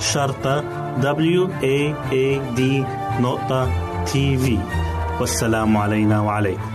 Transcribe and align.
شرطة 0.00 0.60
W 1.00 1.48
A 1.48 1.94
A 2.12 2.56
D 2.58 2.60
نقطة 3.20 3.70
تي 4.04 4.38
في 4.38 4.58
والسلام 5.20 5.76
علينا 5.76 6.20
وعليكم. 6.20 6.70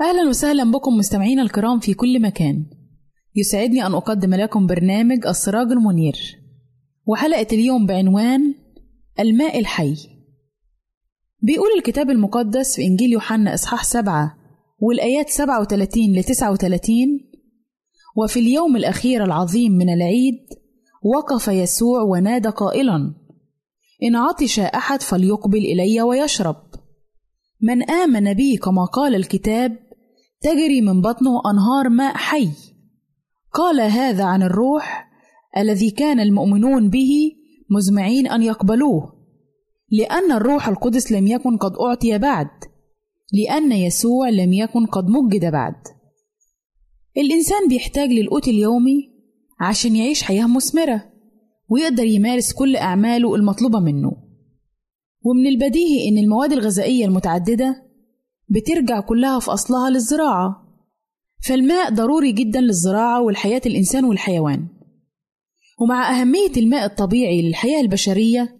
أهلا 0.00 0.28
وسهلا 0.28 0.70
بكم 0.70 0.96
مستمعينا 0.96 1.42
الكرام 1.42 1.80
في 1.80 1.94
كل 1.94 2.22
مكان. 2.22 2.66
يسعدني 3.36 3.86
أن 3.86 3.94
أقدم 3.94 4.34
لكم 4.34 4.66
برنامج 4.66 5.26
السراج 5.26 5.72
المنير. 5.72 6.16
وحلقة 7.06 7.46
اليوم 7.52 7.86
بعنوان 7.86 8.54
الماء 9.20 9.58
الحي. 9.58 9.94
بيقول 11.40 11.68
الكتاب 11.78 12.10
المقدس 12.10 12.76
في 12.76 12.82
إنجيل 12.82 13.12
يوحنا 13.12 13.54
إصحاح 13.54 13.84
سبعة 13.84 14.36
والآيات 14.78 15.28
37 15.28 16.12
ل 16.12 16.24
39 16.24 17.31
وفي 18.16 18.40
اليوم 18.40 18.76
الأخير 18.76 19.24
العظيم 19.24 19.72
من 19.72 19.88
العيد 19.88 20.38
وقف 21.02 21.48
يسوع 21.48 22.02
ونادى 22.02 22.48
قائلا 22.48 23.14
إن 24.02 24.16
عطش 24.16 24.60
أحد 24.60 25.02
فليقبل 25.02 25.58
إلي 25.58 26.02
ويشرب. 26.02 26.56
من 27.60 27.90
آمن 27.90 28.34
بي 28.34 28.56
كما 28.56 28.84
قال 28.84 29.14
الكتاب 29.14 29.76
تجري 30.40 30.80
من 30.80 31.00
بطنه 31.00 31.40
أنهار 31.52 31.88
ماء 31.88 32.16
حي. 32.16 32.48
قال 33.52 33.80
هذا 33.80 34.24
عن 34.24 34.42
الروح 34.42 35.08
الذي 35.56 35.90
كان 35.90 36.20
المؤمنون 36.20 36.90
به 36.90 37.32
مزمعين 37.70 38.26
أن 38.26 38.42
يقبلوه 38.42 39.12
لأن 39.90 40.32
الروح 40.32 40.68
القدس 40.68 41.12
لم 41.12 41.26
يكن 41.26 41.56
قد 41.56 41.72
أعطي 41.76 42.18
بعد 42.18 42.48
لأن 43.32 43.72
يسوع 43.72 44.28
لم 44.28 44.52
يكن 44.52 44.86
قد 44.86 45.04
مجد 45.08 45.52
بعد. 45.52 45.74
الإنسان 47.16 47.68
بيحتاج 47.68 48.08
للقوت 48.10 48.48
اليومي 48.48 49.12
عشان 49.60 49.96
يعيش 49.96 50.22
حياة 50.22 50.46
مثمرة 50.46 51.12
ويقدر 51.68 52.04
يمارس 52.04 52.52
كل 52.52 52.76
أعماله 52.76 53.34
المطلوبة 53.34 53.80
منه. 53.80 54.12
ومن 55.24 55.46
البديهي 55.46 56.08
إن 56.08 56.18
المواد 56.18 56.52
الغذائية 56.52 57.04
المتعددة 57.04 57.82
بترجع 58.48 59.00
كلها 59.00 59.38
في 59.40 59.50
أصلها 59.50 59.90
للزراعة 59.90 60.56
فالماء 61.48 61.90
ضروري 61.94 62.32
جدا 62.32 62.60
للزراعة 62.60 63.22
والحياة 63.22 63.62
الإنسان 63.66 64.04
والحيوان. 64.04 64.68
ومع 65.80 66.20
أهمية 66.20 66.52
الماء 66.56 66.84
الطبيعي 66.84 67.42
للحياة 67.42 67.80
البشرية 67.80 68.58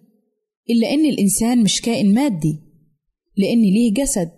إلا 0.69 0.93
إن 0.93 1.05
الإنسان 1.05 1.63
مش 1.63 1.81
كائن 1.81 2.13
مادي 2.13 2.59
لأن 3.37 3.61
ليه 3.61 3.93
جسد 3.93 4.31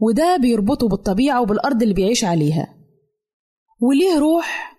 وده 0.00 0.36
بيربطه 0.36 0.88
بالطبيعة 0.88 1.42
وبالأرض 1.42 1.82
اللي 1.82 1.94
بيعيش 1.94 2.24
عليها. 2.24 2.77
وليه 3.80 4.18
روح؟ 4.18 4.78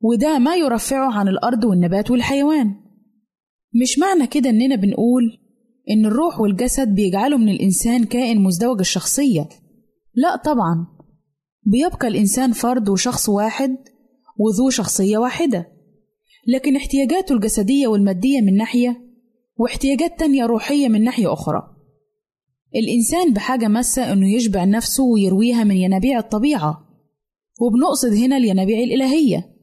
وده 0.00 0.38
ما 0.38 0.56
يرفعه 0.56 1.12
عن 1.18 1.28
الأرض 1.28 1.64
والنبات 1.64 2.10
والحيوان. 2.10 2.74
مش 3.82 3.98
معنى 3.98 4.26
كده 4.26 4.50
إننا 4.50 4.76
بنقول 4.76 5.38
إن 5.90 6.06
الروح 6.06 6.40
والجسد 6.40 6.88
بيجعلوا 6.88 7.38
من 7.38 7.48
الإنسان 7.48 8.04
كائن 8.04 8.42
مزدوج 8.42 8.78
الشخصية. 8.80 9.48
لا 10.14 10.36
طبعا. 10.36 10.86
بيبقى 11.62 12.08
الإنسان 12.08 12.52
فرد 12.52 12.88
وشخص 12.88 13.28
واحد 13.28 13.76
وذو 14.38 14.70
شخصية 14.70 15.18
واحدة. 15.18 15.66
لكن 16.46 16.76
احتياجاته 16.76 17.32
الجسدية 17.34 17.86
والمادية 17.86 18.40
من 18.40 18.56
ناحية 18.56 19.00
واحتياجات 19.56 20.18
تانية 20.18 20.46
روحية 20.46 20.88
من 20.88 21.04
ناحية 21.04 21.32
أخرى. 21.32 21.62
الإنسان 22.74 23.32
بحاجة 23.32 23.68
ماسة 23.68 24.12
إنه 24.12 24.34
يشبع 24.34 24.64
نفسه 24.64 25.04
ويرويها 25.04 25.64
من 25.64 25.76
ينابيع 25.76 26.18
الطبيعة. 26.18 26.89
وبنقصد 27.60 28.12
هنا 28.12 28.36
الينابيع 28.36 28.78
الإلهية. 28.78 29.56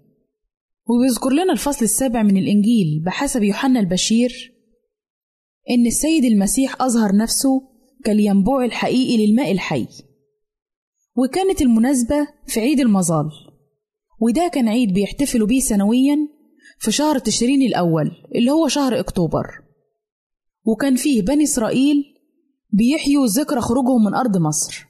وبيذكر 0.89 1.29
لنا 1.29 1.53
الفصل 1.53 1.85
السابع 1.85 2.23
من 2.23 2.37
الإنجيل 2.37 3.03
بحسب 3.05 3.43
يوحنا 3.43 3.79
البشير 3.79 4.53
إن 5.69 5.85
السيد 5.85 6.25
المسيح 6.25 6.81
أظهر 6.81 7.15
نفسه 7.15 7.61
كالينبوع 8.03 8.65
الحقيقي 8.65 9.27
للماء 9.27 9.51
الحي. 9.51 9.87
وكانت 11.15 11.61
المناسبة 11.61 12.27
في 12.47 12.59
عيد 12.59 12.79
المظال. 12.79 13.29
وده 14.21 14.47
كان 14.53 14.67
عيد 14.67 14.93
بيحتفلوا 14.93 15.47
بيه 15.47 15.59
سنويا 15.59 16.17
في 16.79 16.91
شهر 16.91 17.19
تشرين 17.19 17.61
الأول 17.61 18.11
اللي 18.35 18.51
هو 18.51 18.67
شهر 18.67 18.99
أكتوبر. 18.99 19.45
وكان 20.65 20.95
فيه 20.95 21.21
بني 21.21 21.43
إسرائيل 21.43 22.03
بيحيوا 22.69 23.27
ذكرى 23.27 23.61
خروجهم 23.61 24.03
من 24.05 24.13
أرض 24.13 24.37
مصر. 24.37 24.87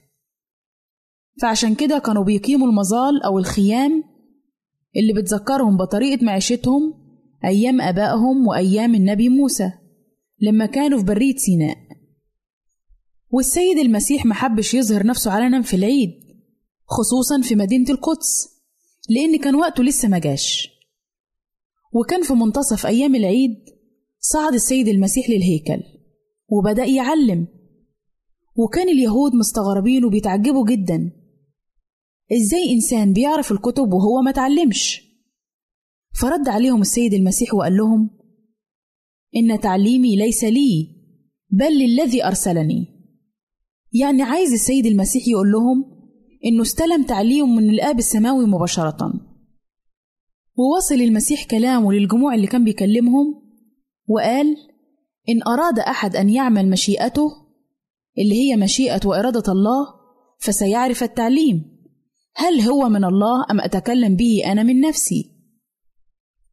فعشان 1.42 1.74
كده 1.74 1.98
كانوا 1.98 2.24
بيقيموا 2.24 2.68
المظال 2.68 3.22
أو 3.22 3.38
الخيام 3.38 4.04
اللي 4.96 5.12
بتذكرهم 5.12 5.76
بطريقة 5.76 6.24
معيشتهم 6.24 6.94
أيام 7.44 7.80
آبائهم 7.80 8.46
وأيام 8.46 8.94
النبي 8.94 9.28
موسى 9.28 9.72
لما 10.40 10.66
كانوا 10.66 10.98
في 10.98 11.04
برية 11.04 11.36
سيناء. 11.36 11.76
والسيد 13.30 13.78
المسيح 13.78 14.26
محبش 14.26 14.74
يظهر 14.74 15.06
نفسه 15.06 15.30
علنا 15.30 15.62
في 15.62 15.76
العيد 15.76 16.10
خصوصا 16.86 17.40
في 17.42 17.54
مدينة 17.54 17.90
القدس 17.90 18.48
لأن 19.08 19.36
كان 19.38 19.54
وقته 19.54 19.82
لسه 19.84 20.08
مجاش 20.08 20.68
وكان 21.92 22.22
في 22.22 22.32
منتصف 22.32 22.86
أيام 22.86 23.14
العيد 23.14 23.56
صعد 24.20 24.54
السيد 24.54 24.88
المسيح 24.88 25.30
للهيكل 25.30 25.82
وبدأ 26.48 26.84
يعلم. 26.84 27.46
وكان 28.56 28.88
اليهود 28.88 29.34
مستغربين 29.34 30.04
وبيتعجبوا 30.04 30.66
جدا. 30.66 31.10
إزاي 32.32 32.72
إنسان 32.72 33.12
بيعرف 33.12 33.52
الكتب 33.52 33.92
وهو 33.92 34.22
ما 34.24 34.30
تعلمش؟ 34.30 35.02
فرد 36.20 36.48
عليهم 36.48 36.80
السيد 36.80 37.14
المسيح 37.14 37.54
وقال 37.54 37.76
لهم 37.76 38.10
إن 39.36 39.60
تعليمي 39.60 40.16
ليس 40.16 40.44
لي 40.44 40.88
بل 41.50 41.78
للذي 41.78 42.24
أرسلني. 42.24 42.86
يعني 43.92 44.22
عايز 44.22 44.52
السيد 44.52 44.86
المسيح 44.86 45.28
يقول 45.28 45.52
لهم 45.52 45.84
إنه 46.44 46.62
استلم 46.62 47.02
تعليم 47.02 47.56
من 47.56 47.70
الآب 47.70 47.98
السماوي 47.98 48.46
مباشرة. 48.46 49.12
ووصل 50.56 50.94
المسيح 50.94 51.44
كلامه 51.44 51.92
للجموع 51.92 52.34
اللي 52.34 52.46
كان 52.46 52.64
بيكلمهم 52.64 53.42
وقال 54.08 54.56
إن 55.28 55.42
أراد 55.42 55.78
أحد 55.78 56.16
أن 56.16 56.30
يعمل 56.30 56.70
مشيئته 56.70 57.30
اللي 58.18 58.34
هي 58.34 58.56
مشيئة 58.56 59.00
وإرادة 59.04 59.52
الله 59.52 59.86
فسيعرف 60.38 61.02
التعليم. 61.02 61.77
هل 62.40 62.60
هو 62.60 62.88
من 62.88 63.04
الله 63.04 63.44
أم 63.50 63.60
أتكلم 63.60 64.16
به 64.16 64.42
أنا 64.46 64.62
من 64.62 64.80
نفسي؟ 64.80 65.30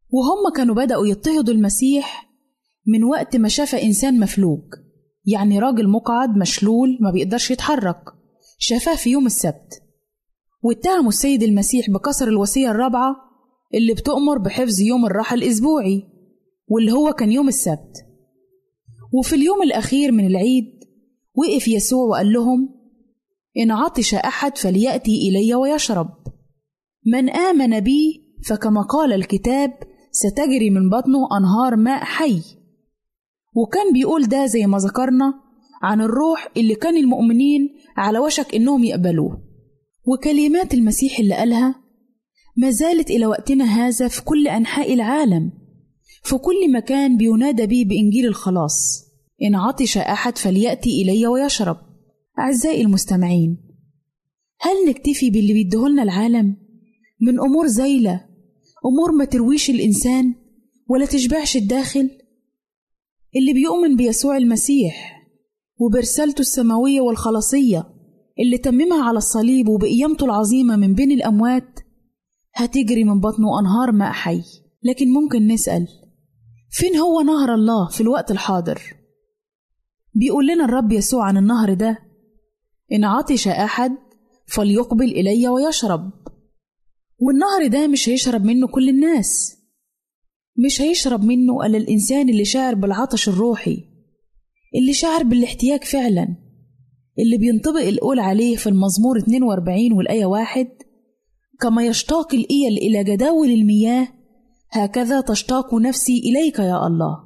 وهم 0.10 0.54
كانوا 0.56 0.76
بدأوا 0.76 1.08
يضطهدوا 1.08 1.54
المسيح 1.54 2.30
من 2.88 3.04
وقت 3.04 3.36
ما 3.36 3.48
شاف 3.48 3.76
إنسان 3.76 4.20
مفلوج 4.20 4.62
يعني 5.26 5.60
راجل 5.60 5.90
مقعد 5.90 6.38
مشلول 6.38 6.98
ما 7.02 7.12
بيقدرش 7.12 7.52
يتحرك 7.52 8.04
شافاه 8.58 8.96
في 8.96 9.10
يوم 9.10 9.26
السبت. 9.26 9.84
واتهموا 10.62 11.10
السيد 11.10 11.44
المسيح 11.44 11.90
بكسر 11.90 12.28
الوصية 12.28 12.72
الرابعة 12.72 13.16
اللي 13.74 13.94
بتؤمر 13.94 14.38
بحفظ 14.38 14.82
يوم 14.82 15.06
الراحة 15.06 15.34
الأسبوعي 15.34 16.04
واللي 16.68 16.92
هو 16.92 17.14
كان 17.14 17.32
يوم 17.32 17.48
السبت. 17.48 18.06
وفي 19.14 19.36
اليوم 19.36 19.62
الأخير 19.62 20.12
من 20.12 20.28
العيد 20.28 20.80
وقف 21.36 21.68
يسوع 21.68 22.04
وقال 22.04 22.34
لهم 22.34 22.75
إن 23.58 23.72
عطش 23.72 24.14
أحد 24.14 24.58
فليأتي 24.58 25.30
إلي 25.30 25.56
ويشرب. 25.56 26.10
من 27.06 27.30
آمن 27.30 27.80
بي 27.80 28.26
فكما 28.46 28.82
قال 28.82 29.14
الكتاب 29.14 29.74
ستجري 30.12 30.70
من 30.70 30.90
بطنه 30.90 31.28
أنهار 31.40 31.76
ماء 31.76 32.04
حي. 32.04 32.42
وكان 33.56 33.94
بيقول 33.94 34.26
ده 34.28 34.46
زي 34.46 34.66
ما 34.66 34.78
ذكرنا 34.78 35.34
عن 35.84 36.02
الروح 36.02 36.48
اللي 36.58 36.76
كان 36.76 36.98
المؤمنين 36.98 37.70
على 37.98 38.20
وشك 38.20 38.56
إنهم 38.56 38.84
يقبلوه. 38.84 39.42
وكلمات 40.08 40.74
المسيح 40.74 41.20
اللي 41.20 41.36
قالها 41.36 41.76
ما 42.58 42.70
زالت 42.70 43.10
إلى 43.10 43.26
وقتنا 43.26 43.66
هذا 43.66 44.08
في 44.08 44.24
كل 44.24 44.48
أنحاء 44.48 44.94
العالم. 44.94 45.52
في 46.24 46.38
كل 46.38 46.72
مكان 46.74 47.18
بينادى 47.18 47.68
به 47.68 47.86
بإنجيل 47.90 48.26
الخلاص. 48.26 49.06
إن 49.42 49.56
عطش 49.56 49.98
أحد 49.98 50.38
فليأتي 50.38 51.02
إلي 51.02 51.28
ويشرب. 51.28 51.78
أعزائي 52.40 52.82
المستمعين 52.82 53.58
هل 54.62 54.90
نكتفي 54.90 55.30
باللي 55.30 55.54
بيديهولنا 55.54 56.04
العالم؟ 56.04 56.58
من 57.22 57.40
أمور 57.40 57.68
زايلة 57.68 58.26
أمور 58.86 59.12
ما 59.12 59.26
ترويش 59.26 59.70
الإنسان 59.70 60.36
ولا 60.90 61.06
تشبعش 61.06 61.58
الداخل؟ 61.58 62.10
اللي 63.36 63.54
بيؤمن 63.54 63.96
بيسوع 63.96 64.38
المسيح 64.38 65.22
وبرسالته 65.80 66.42
السماوية 66.42 67.02
والخلاصية 67.02 67.84
اللي 68.40 68.58
تممها 68.58 69.04
على 69.04 69.18
الصليب 69.18 69.68
وبقيامته 69.68 70.26
العظيمة 70.26 70.76
من 70.76 70.94
بين 70.94 71.12
الأموات 71.12 71.80
هتجري 72.54 73.04
من 73.04 73.20
بطنه 73.20 73.60
أنهار 73.60 73.92
ماء 73.92 74.12
حي. 74.12 74.42
لكن 74.84 75.14
ممكن 75.14 75.48
نسأل 75.48 75.88
فين 76.70 76.96
هو 76.96 77.22
نهر 77.22 77.54
الله 77.54 77.90
في 77.90 78.02
الوقت 78.02 78.32
الحاضر؟ 78.32 78.82
بيقول 80.14 80.48
لنا 80.48 80.66
الرب 80.66 80.92
يسوع 80.92 81.26
عن 81.26 81.38
النهر 81.38 81.74
ده 81.74 82.00
إن 82.92 83.04
عطش 83.04 83.48
أحد 83.48 83.92
فليقبل 84.48 85.06
إلي 85.12 85.48
ويشرب. 85.48 86.12
والنهر 87.20 87.68
ده 87.68 87.88
مش 87.88 88.10
هيشرب 88.10 88.46
منه 88.46 88.68
كل 88.68 88.90
الناس 88.90 89.58
مش 90.66 90.82
هيشرب 90.82 91.24
منه 91.24 91.66
إلا 91.66 91.78
الإنسان 91.78 92.30
اللي 92.30 92.46
شاعر 92.46 92.76
بالعطش 92.76 93.30
الروحي 93.30 93.78
اللي 94.76 94.94
شاعر 94.94 95.24
بالاحتياج 95.24 95.84
فعلا 95.84 96.28
اللي 97.20 97.38
بينطبق 97.38 97.82
القول 97.82 98.20
عليه 98.20 98.56
في 98.56 98.70
المزمور 98.70 99.18
42 99.18 99.94
والآية 99.94 100.26
واحد 100.26 100.68
كما 101.62 101.86
يشتاق 101.86 102.34
الإيل 102.34 102.78
إلى 102.78 103.04
جداول 103.04 103.50
المياه 103.50 104.08
هكذا 104.72 105.22
تشتاق 105.22 105.74
نفسي 105.74 106.18
إليك 106.20 106.60
يا 106.60 106.88
الله. 106.88 107.26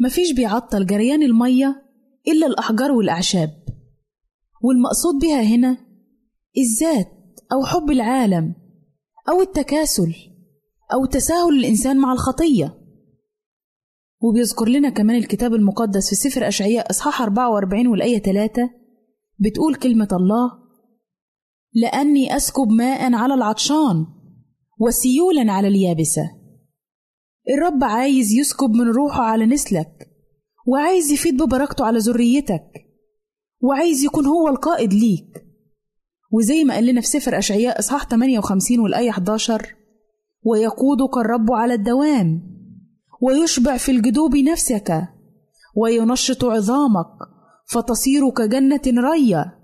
مفيش 0.00 0.32
بيعطل 0.32 0.86
جريان 0.86 1.22
المية 1.22 1.82
إلا 2.28 2.46
الأحجار 2.46 2.92
والأعشاب. 2.92 3.63
والمقصود 4.64 5.14
بها 5.22 5.42
هنا 5.42 5.78
الذات 6.58 7.08
أو 7.52 7.64
حب 7.64 7.90
العالم 7.90 8.54
أو 9.28 9.40
التكاسل 9.40 10.14
أو 10.92 11.06
تساهل 11.06 11.58
الإنسان 11.58 11.96
مع 11.96 12.12
الخطية. 12.12 12.74
وبيذكر 14.22 14.68
لنا 14.68 14.88
كمان 14.90 15.16
الكتاب 15.16 15.54
المقدس 15.54 16.08
في 16.08 16.14
سفر 16.14 16.48
أشعياء 16.48 16.90
إصحاح 16.90 17.22
44 17.22 17.86
والآية 17.86 18.18
3 18.18 18.70
بتقول 19.38 19.74
كلمة 19.74 20.08
الله 20.12 20.50
لأني 21.72 22.36
أسكب 22.36 22.68
ماء 22.68 23.12
على 23.12 23.34
العطشان 23.34 24.06
وسيولا 24.80 25.52
على 25.52 25.68
اليابسة. 25.68 26.30
الرب 27.50 27.84
عايز 27.84 28.32
يسكب 28.32 28.70
من 28.70 28.88
روحه 28.88 29.22
على 29.22 29.46
نسلك 29.46 30.10
وعايز 30.66 31.12
يفيد 31.12 31.42
ببركته 31.42 31.84
على 31.84 31.98
ذريتك. 31.98 32.84
وعايز 33.64 34.04
يكون 34.04 34.26
هو 34.26 34.48
القائد 34.48 34.92
ليك. 34.92 35.44
وزي 36.32 36.64
ما 36.64 36.74
قال 36.74 36.86
لنا 36.86 37.00
في 37.00 37.06
سفر 37.06 37.38
أشعياء 37.38 37.78
إصحاح 37.78 38.06
58 38.08 38.80
والآية 38.80 39.10
11 39.10 39.74
ويقودك 40.42 41.16
الرب 41.16 41.52
على 41.52 41.74
الدوام 41.74 42.42
ويشبع 43.22 43.76
في 43.76 43.92
الجدوب 43.92 44.36
نفسك 44.36 45.08
وينشط 45.76 46.44
عظامك 46.44 47.06
فتصير 47.66 48.30
كجنة 48.30 48.80
رية 48.86 49.58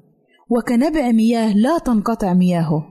وكنبع 0.50 1.10
مياه 1.12 1.56
لا 1.56 1.78
تنقطع 1.78 2.34
مياهه. 2.34 2.86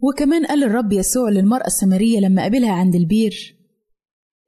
وكمان 0.00 0.46
قال 0.46 0.64
الرب 0.64 0.92
يسوع 0.92 1.30
للمرأة 1.30 1.66
السامرية 1.66 2.20
لما 2.20 2.42
قابلها 2.42 2.72
عند 2.72 2.94
البير 2.94 3.56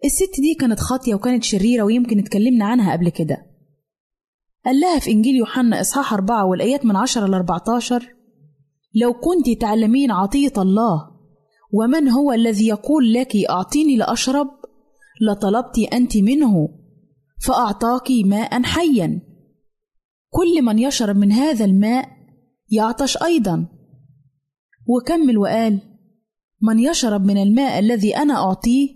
الست 0.04 0.40
دي 0.40 0.54
كانت 0.54 0.80
خاطية 0.80 1.14
وكانت 1.14 1.44
شريرة 1.44 1.82
ويمكن 1.82 2.18
اتكلمنا 2.18 2.64
عنها 2.64 2.92
قبل 2.92 3.08
كده. 3.08 3.51
قال 4.64 4.80
لها 4.80 4.98
في 4.98 5.10
إنجيل 5.10 5.34
يوحنا 5.34 5.80
إصحاح 5.80 6.12
أربعة 6.12 6.46
والآيات 6.46 6.84
من 6.84 6.96
عشرة 6.96 7.26
لأربعة 7.26 7.64
عشر 7.76 8.14
لو 8.94 9.12
كنت 9.12 9.60
تعلمين 9.60 10.10
عطية 10.10 10.52
الله 10.58 11.12
ومن 11.72 12.08
هو 12.08 12.32
الذي 12.32 12.66
يقول 12.66 13.12
لك 13.12 13.36
أعطيني 13.50 13.96
لأشرب؟ 13.96 14.48
لطلبت 15.20 15.78
أنت 15.92 16.16
منه 16.16 16.68
فأعطاك 17.46 18.10
ماء 18.24 18.62
حيا. 18.62 19.20
كل 20.30 20.62
من 20.62 20.78
يشرب 20.78 21.16
من 21.16 21.32
هذا 21.32 21.64
الماء 21.64 22.08
يعطش 22.70 23.22
أيضا. 23.22 23.66
وكمل 24.86 25.38
وقال 25.38 25.80
من 26.62 26.78
يشرب 26.78 27.24
من 27.24 27.42
الماء 27.42 27.78
الذي 27.78 28.16
أنا 28.16 28.34
أعطيه 28.34 28.88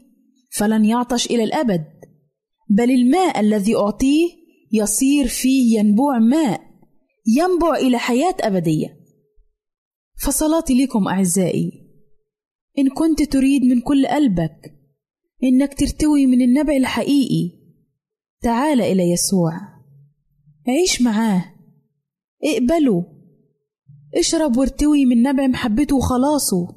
فلن 0.51 0.85
يعطش 0.85 1.27
إلى 1.27 1.45
الأبد 1.45 1.85
بل 2.71 2.91
الماء 2.91 3.41
الذي 3.41 3.77
أعطيه 3.77 4.29
يصير 4.73 5.27
فيه 5.29 5.79
ينبوع 5.79 6.19
ماء 6.19 6.61
ينبع 7.27 7.77
إلى 7.77 7.99
حياة 7.99 8.35
أبدية. 8.41 8.97
فصلاتي 10.19 10.85
لكم 10.85 11.09
أعزائي 11.09 11.73
إن 12.79 12.89
كنت 12.89 13.23
تريد 13.23 13.63
من 13.63 13.81
كل 13.81 14.07
قلبك 14.07 14.73
إنك 15.45 15.75
ترتوي 15.75 16.27
من 16.27 16.43
النبع 16.43 16.77
الحقيقي 16.77 17.57
تعال 18.41 18.81
إلى 18.81 19.11
يسوع. 19.11 19.53
عيش 20.69 21.03
معاه 21.03 21.45
اقبله 22.45 23.05
اشرب 24.15 24.57
وارتوي 24.57 25.05
من 25.05 25.23
نبع 25.23 25.47
محبته 25.47 25.97
وخلاصه 25.97 26.69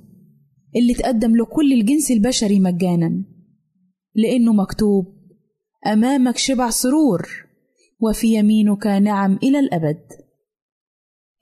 اللي 0.76 0.94
تقدم 0.94 1.36
لكل 1.36 1.74
الجنس 1.74 2.12
البشري 2.12 2.60
مجانا 2.60 3.26
لأنه 4.16 4.54
مكتوب 4.54 5.06
أمامك 5.88 6.38
شبع 6.38 6.70
سرور. 6.70 7.49
وفي 8.00 8.28
يمينك 8.28 8.88
نعم 8.88 9.40
إلى 9.44 9.60
الأبد. 9.60 10.02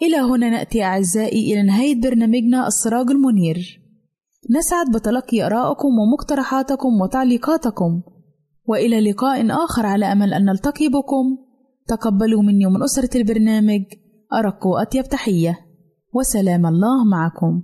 إلى 0.02 0.18
هنا 0.18 0.50
نأتي 0.50 0.84
أعزائي 0.84 1.54
إلى 1.54 1.64
نهاية 1.64 2.02
برنامجنا 2.02 2.68
السراج 2.68 3.12
المنير. 3.12 3.82
نسعد 4.58 4.92
بتلقي 4.96 5.46
آرائكم 5.46 5.88
ومقترحاتكم 6.00 7.02
وتعليقاتكم. 7.02 8.02
وإلى 8.66 9.12
لقاء 9.12 9.66
آخر 9.66 9.86
على 9.86 10.06
أمل 10.12 10.34
أن 10.34 10.46
نلتقي 10.46 10.88
بكم. 10.88 11.38
تقبلوا 11.88 12.42
مني 12.42 12.66
ومن 12.66 12.84
أسرة 12.84 13.18
البرنامج 13.18 13.84
أرق 14.34 14.68
وأطيب 14.68 15.04
تحية. 15.04 15.60
وسلام 16.14 16.66
الله 16.66 17.06
معكم. 17.06 17.64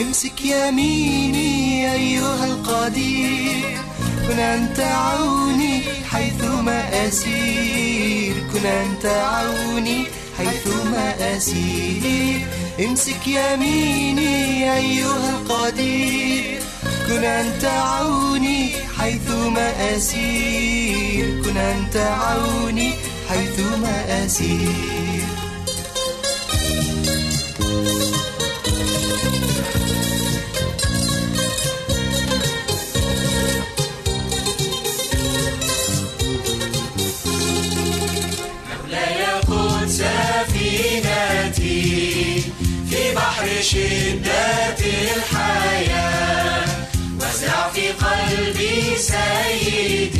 امسك 0.00 0.44
يميني 0.44 1.92
أيها 1.92 2.44
القدير. 2.44 3.78
كن 4.28 4.38
أنت 4.38 4.80
عوني 4.80 5.82
حيثما 6.10 7.08
أسير. 7.08 8.34
كن 8.52 8.66
أنت 8.66 9.06
عوني 9.06 10.04
حيثما 10.38 11.36
أسير. 11.36 12.40
امسك 12.80 13.26
يميني 13.26 14.76
أيها 14.76 15.30
القدير. 15.30 16.60
كن 17.08 17.24
أنت 17.24 17.64
عوني 17.64 18.68
حيثما 18.98 19.96
أسير. 19.96 21.42
كن 21.44 21.56
أنت 21.56 21.96
عوني 21.96 22.94
حيثما 23.28 24.24
أسير. 24.26 25.39
بحر 43.40 43.62
شدة 43.62 44.78
الحياة 45.16 46.64
وزع 47.16 47.68
في 47.68 47.88
قلبي 47.88 48.96
سيدي. 48.96 50.19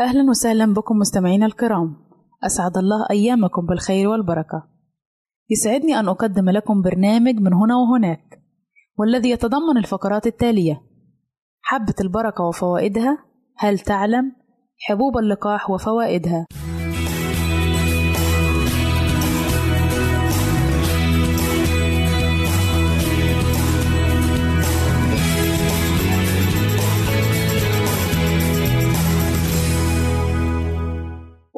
أهلا 0.00 0.30
وسهلا 0.30 0.74
بكم 0.74 0.96
مستمعينا 0.96 1.46
الكرام. 1.46 1.96
أسعد 2.44 2.76
الله 2.76 3.06
أيامكم 3.10 3.66
بالخير 3.66 4.08
والبركة. 4.08 4.62
يسعدني 5.50 5.98
أن 5.98 6.08
أقدم 6.08 6.50
لكم 6.50 6.82
برنامج 6.82 7.34
من 7.34 7.52
هنا 7.52 7.76
وهناك 7.76 8.42
والذي 8.98 9.30
يتضمن 9.30 9.76
الفقرات 9.76 10.26
التالية. 10.26 10.82
حبة 11.62 11.94
البركة 12.00 12.44
وفوائدها 12.44 13.18
هل 13.56 13.78
تعلم؟ 13.78 14.32
حبوب 14.78 15.18
اللقاح 15.18 15.70
وفوائدها. 15.70 16.46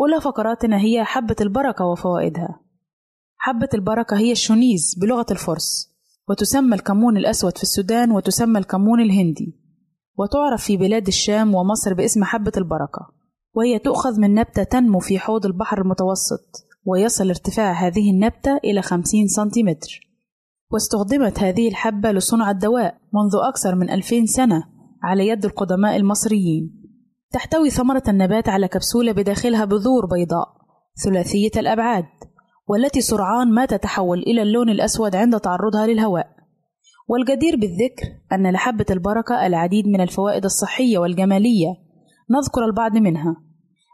أولى 0.01 0.21
فقراتنا 0.21 0.81
هي 0.81 1.05
حبة 1.05 1.37
البركة 1.41 1.85
وفوائدها. 1.85 2.61
حبة 3.37 3.69
البركة 3.75 4.19
هي 4.19 4.33
الشونيز 4.33 4.95
بلغة 5.01 5.27
الفرس 5.31 5.91
وتسمى 6.29 6.75
الكمون 6.75 7.17
الأسود 7.17 7.57
في 7.57 7.63
السودان 7.63 8.11
وتسمى 8.11 8.59
الكمون 8.59 9.01
الهندي. 9.01 9.57
وتعرف 10.19 10.65
في 10.65 10.77
بلاد 10.77 11.07
الشام 11.07 11.55
ومصر 11.55 11.95
باسم 11.95 12.25
حبة 12.25 12.53
البركة 12.57 13.13
وهي 13.55 13.79
تؤخذ 13.79 14.21
من 14.21 14.35
نبتة 14.35 14.63
تنمو 14.63 14.99
في 14.99 15.19
حوض 15.19 15.47
البحر 15.47 15.81
المتوسط 15.81 16.67
ويصل 16.85 17.29
ارتفاع 17.29 17.73
هذه 17.73 18.11
النبتة 18.11 18.57
إلى 18.65 18.83
50 18.83 19.29
سنتيمتر. 19.29 20.01
واستخدمت 20.73 21.39
هذه 21.39 21.69
الحبة 21.69 22.13
لصنع 22.13 22.51
الدواء 22.51 22.95
منذ 23.15 23.49
أكثر 23.49 23.75
من 23.75 23.91
2000 23.91 24.27
سنة 24.27 24.65
على 25.03 25.29
يد 25.29 25.45
القدماء 25.45 25.97
المصريين. 25.97 26.80
تحتوي 27.33 27.71
ثمرة 27.71 28.03
النبات 28.09 28.49
على 28.49 28.69
كبسولة 28.69 29.13
بداخلها 29.13 29.65
بذور 29.65 30.07
بيضاء 30.07 30.49
ثلاثية 31.05 31.51
الأبعاد 31.57 32.05
والتي 32.69 33.01
سرعان 33.01 33.55
ما 33.55 33.67
تتحول 33.67 34.19
إلى 34.19 34.43
اللون 34.43 34.71
الأسود 34.71 35.17
عند 35.17 35.41
تعرضها 35.41 35.87
للهواء. 35.87 36.27
والجدير 37.09 37.57
بالذكر 37.57 38.07
أن 38.33 38.51
لحبة 38.53 38.87
البركة 38.91 39.47
العديد 39.47 39.89
من 39.89 40.01
الفوائد 40.01 40.45
الصحية 40.45 40.99
والجمالية 40.99 41.69
نذكر 42.31 42.65
البعض 42.65 42.97
منها. 42.97 43.37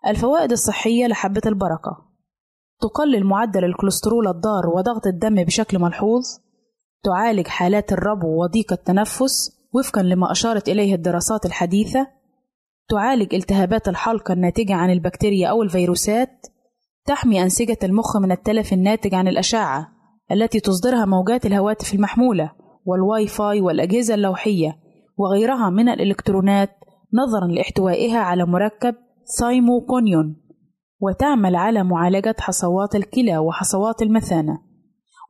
الفوائد 0.06 0.52
الصحية 0.52 1.06
لحبة 1.06 1.42
البركة 1.46 2.06
تقلل 2.80 3.24
معدل 3.24 3.64
الكوليسترول 3.64 4.28
الضار 4.28 4.66
وضغط 4.76 5.06
الدم 5.06 5.34
بشكل 5.44 5.78
ملحوظ 5.78 6.22
تعالج 7.04 7.46
حالات 7.46 7.92
الربو 7.92 8.42
وضيق 8.42 8.72
التنفس 8.72 9.50
وفقا 9.74 10.02
لما 10.02 10.32
أشارت 10.32 10.68
إليه 10.68 10.94
الدراسات 10.94 11.46
الحديثة 11.46 12.06
تعالج 12.88 13.34
التهابات 13.34 13.88
الحلق 13.88 14.30
الناتجة 14.30 14.74
عن 14.74 14.90
البكتيريا 14.90 15.48
أو 15.48 15.62
الفيروسات 15.62 16.46
تحمي 17.06 17.42
أنسجة 17.42 17.78
المخ 17.82 18.16
من 18.16 18.32
التلف 18.32 18.72
الناتج 18.72 19.14
عن 19.14 19.28
الأشعة 19.28 19.88
التي 20.32 20.60
تصدرها 20.60 21.04
موجات 21.04 21.46
الهواتف 21.46 21.94
المحمولة 21.94 22.52
والواي 22.84 23.26
فاي 23.26 23.60
والأجهزة 23.60 24.14
اللوحية 24.14 24.78
وغيرها 25.16 25.70
من 25.70 25.88
الإلكترونات 25.88 26.70
نظرا 27.14 27.46
لاحتوائها 27.46 28.18
على 28.18 28.46
مركب 28.46 28.94
ثايموكونيون 29.38 30.36
وتعمل 31.00 31.56
على 31.56 31.84
معالجة 31.84 32.34
حصوات 32.38 32.94
الكلى 32.94 33.38
وحصوات 33.38 34.02
المثانة. 34.02 34.58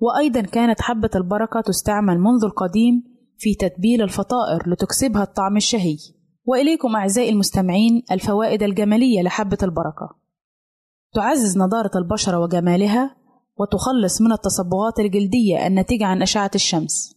وأيضا 0.00 0.40
كانت 0.40 0.80
حبة 0.80 1.10
البركة 1.14 1.60
تستعمل 1.60 2.18
منذ 2.18 2.44
القديم 2.44 3.04
في 3.38 3.54
تتبيل 3.54 4.02
الفطائر 4.02 4.68
لتكسبها 4.70 5.22
الطعم 5.22 5.56
الشهي. 5.56 5.96
وإليكم 6.46 6.96
أعزائي 6.96 7.30
المستمعين 7.30 8.02
الفوائد 8.10 8.62
الجمالية 8.62 9.22
لحبة 9.22 9.58
البركة. 9.62 10.16
تعزز 11.14 11.58
نضارة 11.58 11.90
البشرة 11.96 12.38
وجمالها 12.38 13.16
وتخلص 13.58 14.20
من 14.22 14.32
التصبغات 14.32 14.98
الجلدية 14.98 15.66
الناتجة 15.66 16.06
عن 16.06 16.22
أشعة 16.22 16.50
الشمس. 16.54 17.16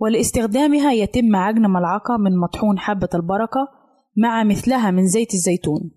ولاستخدامها 0.00 0.92
يتم 0.92 1.36
عجن 1.36 1.70
ملعقة 1.70 2.16
من 2.16 2.38
مطحون 2.38 2.78
حبة 2.78 3.08
البركة 3.14 3.68
مع 4.16 4.44
مثلها 4.44 4.90
من 4.90 5.06
زيت 5.06 5.34
الزيتون 5.34 5.90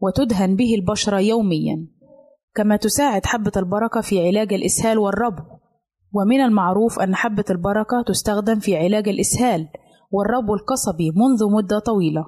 وتدهن 0.00 0.56
به 0.56 0.74
البشرة 0.74 1.18
يوميا 1.20 1.86
كما 2.54 2.76
تساعد 2.76 3.26
حبة 3.26 3.52
البركة 3.56 4.00
في 4.00 4.26
علاج 4.26 4.52
الإسهال 4.52 4.98
والربو. 4.98 5.42
ومن 6.12 6.40
المعروف 6.40 7.00
أن 7.00 7.14
حبة 7.14 7.44
البركة 7.50 8.02
تستخدم 8.06 8.58
في 8.58 8.76
علاج 8.76 9.08
الإسهال 9.08 9.68
والربو 10.12 10.54
القصبي 10.54 11.10
منذ 11.10 11.50
مدة 11.50 11.78
طويلة 11.78 12.26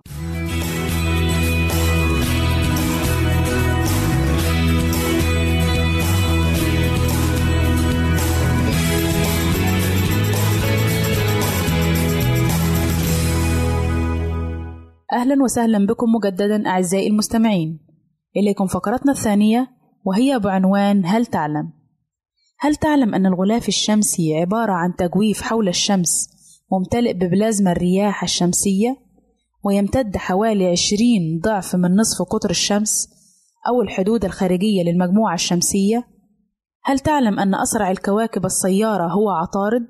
أهلا 15.12 15.42
وسهلا 15.42 15.86
بكم 15.86 16.06
مجددا 16.12 16.66
أعزائي 16.66 17.06
المستمعين 17.06 17.80
إليكم 18.36 18.66
فقرتنا 18.66 19.12
الثانية 19.12 19.70
وهي 20.04 20.38
بعنوان 20.38 21.06
هل 21.06 21.26
تعلم؟ 21.26 21.72
هل 22.58 22.76
تعلم 22.76 23.14
أن 23.14 23.26
الغلاف 23.26 23.68
الشمسي 23.68 24.36
عبارة 24.36 24.72
عن 24.72 24.94
تجويف 24.96 25.42
حول 25.42 25.68
الشمس 25.68 26.34
ممتلئ 26.72 27.12
ببلازما 27.12 27.72
الرياح 27.72 28.22
الشمسية 28.22 28.96
ويمتد 29.64 30.16
حوالي 30.16 30.66
عشرين 30.66 31.40
ضعف 31.44 31.74
من 31.74 31.96
نصف 31.96 32.22
قطر 32.22 32.50
الشمس 32.50 33.08
أو 33.68 33.82
الحدود 33.82 34.24
الخارجية 34.24 34.82
للمجموعة 34.82 35.34
الشمسية؟ 35.34 36.04
هل 36.84 36.98
تعلم 36.98 37.38
أن 37.38 37.54
أسرع 37.54 37.90
الكواكب 37.90 38.44
السيارة 38.44 39.06
هو 39.12 39.30
عطارد؟ 39.30 39.86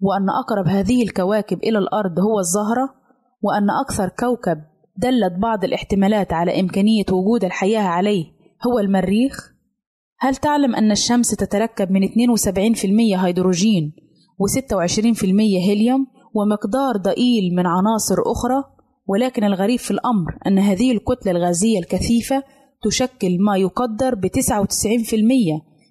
وأن 0.00 0.30
أقرب 0.30 0.68
هذه 0.68 1.02
الكواكب 1.02 1.58
إلى 1.58 1.78
الأرض 1.78 2.18
هو 2.20 2.38
الزهرة؟ 2.38 2.94
وأن 3.42 3.70
أكثر 3.70 4.08
كوكب 4.08 4.58
دلت 4.96 5.32
بعض 5.32 5.64
الاحتمالات 5.64 6.32
على 6.32 6.60
إمكانية 6.60 7.04
وجود 7.12 7.44
الحياة 7.44 7.82
عليه 7.82 8.24
هو 8.66 8.78
المريخ؟ 8.78 9.52
هل 10.20 10.36
تعلم 10.36 10.74
أن 10.74 10.90
الشمس 10.90 11.30
تتركب 11.30 11.90
من 11.90 12.08
72% 12.08 13.24
هيدروجين 13.24 13.92
و26% 14.42 15.24
هيليوم 15.68 16.06
ومقدار 16.34 16.96
ضئيل 16.96 17.54
من 17.54 17.66
عناصر 17.66 18.16
أخرى؟ 18.26 18.64
ولكن 19.06 19.44
الغريب 19.44 19.78
في 19.78 19.90
الأمر 19.90 20.38
أن 20.46 20.58
هذه 20.58 20.92
الكتلة 20.92 21.32
الغازية 21.32 21.78
الكثيفة 21.78 22.42
تشكل 22.82 23.38
ما 23.40 23.56
يقدر 23.56 24.14
ب 24.14 24.26
99% 24.26 24.30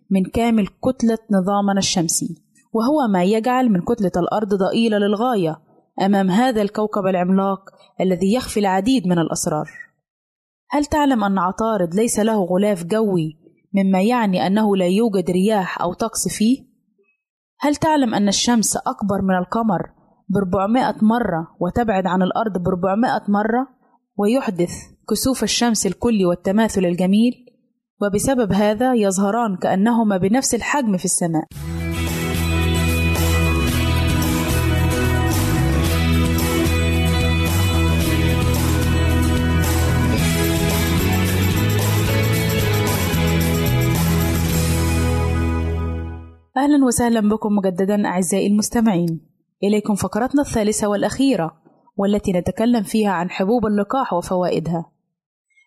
من 0.10 0.24
كامل 0.24 0.68
كتلة 0.68 1.18
نظامنا 1.32 1.80
الشمسي 1.80 2.44
وهو 2.74 3.08
ما 3.14 3.24
يجعل 3.24 3.70
من 3.70 3.82
كتلة 3.82 4.12
الأرض 4.18 4.54
ضئيلة 4.54 4.98
للغاية 4.98 5.60
أمام 6.02 6.32
هذا 6.32 6.62
الكوكب 6.62 7.06
العملاق 7.06 7.60
الذي 8.02 8.34
يخفي 8.34 8.60
العديد 8.60 9.08
من 9.08 9.20
الأسرار. 9.20 9.70
هل 10.70 10.86
تعلم 10.86 11.24
أن 11.24 11.38
عطارد 11.38 11.96
ليس 11.96 12.20
له 12.20 12.44
غلاف 12.44 12.84
جوي 12.84 13.38
مما 13.74 14.02
يعني 14.02 14.48
أنه 14.48 14.76
لا 14.76 14.88
يوجد 14.88 15.32
رياح 15.32 15.82
أو 15.82 15.94
طقس 15.94 16.28
فيه؟ 16.28 16.77
هل 17.60 17.76
تعلم 17.76 18.14
أن 18.14 18.28
الشمس 18.28 18.78
أكبر 18.78 19.22
من 19.22 19.38
القمر 19.38 19.82
ب 20.30 20.38
400 20.38 20.96
مرة 21.02 21.48
وتبعد 21.60 22.08
عن 22.08 22.22
الأرض 22.22 22.58
ب 22.58 22.68
400 22.68 23.22
مرة 23.28 23.68
ويحدث 24.18 24.72
كسوف 25.10 25.44
الشمس 25.44 25.86
الكلي 25.88 26.26
والتماثل 26.26 26.86
الجميل 26.86 27.34
وبسبب 28.02 28.54
هذا 28.54 28.94
يظهران 28.94 29.58
كأنهما 29.58 30.18
بنفس 30.18 30.56
الحجم 30.56 30.98
في 30.98 31.06
السماء. 31.06 31.44
أهلا 46.68 46.86
وسهلا 46.86 47.30
بكم 47.30 47.56
مجددا 47.56 48.06
أعزائي 48.06 48.48
المستمعين. 48.48 49.22
إليكم 49.64 49.96
فقرتنا 49.96 50.42
الثالثة 50.42 50.88
والأخيرة 50.88 51.52
والتي 51.98 52.32
نتكلم 52.32 52.84
فيها 52.84 53.12
عن 53.12 53.30
حبوب 53.30 53.66
اللقاح 53.66 54.14
وفوائدها. 54.14 54.92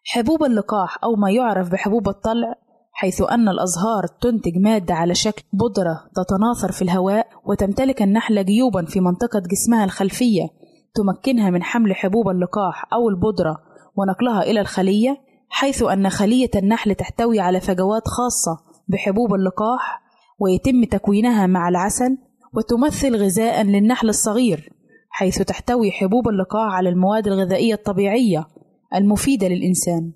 حبوب 0.04 0.44
اللقاح 0.44 1.04
أو 1.04 1.16
ما 1.16 1.30
يعرف 1.30 1.72
بحبوب 1.72 2.08
الطلع 2.08 2.54
حيث 2.92 3.22
أن 3.22 3.48
الأزهار 3.48 4.06
تنتج 4.20 4.58
مادة 4.58 4.94
على 4.94 5.14
شكل 5.14 5.42
بودرة 5.52 5.94
تتناثر 6.16 6.72
في 6.72 6.82
الهواء 6.82 7.26
وتمتلك 7.44 8.02
النحلة 8.02 8.42
جيوبا 8.42 8.84
في 8.84 9.00
منطقة 9.00 9.42
جسمها 9.50 9.84
الخلفية 9.84 10.48
تمكنها 10.94 11.50
من 11.50 11.62
حمل 11.62 11.94
حبوب 11.94 12.28
اللقاح 12.28 12.92
أو 12.92 13.08
البودرة 13.08 13.56
ونقلها 13.96 14.42
إلى 14.42 14.60
الخلية 14.60 15.16
حيث 15.48 15.82
أن 15.82 16.10
خلية 16.10 16.50
النحل 16.56 16.94
تحتوي 16.94 17.40
على 17.40 17.60
فجوات 17.60 18.02
خاصة 18.08 18.58
بحبوب 18.88 19.34
اللقاح 19.34 20.09
ويتم 20.40 20.84
تكوينها 20.84 21.46
مع 21.46 21.68
العسل 21.68 22.18
وتمثل 22.54 23.16
غذاء 23.16 23.62
للنحل 23.62 24.08
الصغير 24.08 24.72
حيث 25.10 25.42
تحتوي 25.42 25.90
حبوب 25.90 26.28
اللقاح 26.28 26.72
على 26.72 26.88
المواد 26.88 27.26
الغذائية 27.26 27.74
الطبيعية 27.74 28.46
المفيدة 28.94 29.48
للإنسان. 29.48 30.12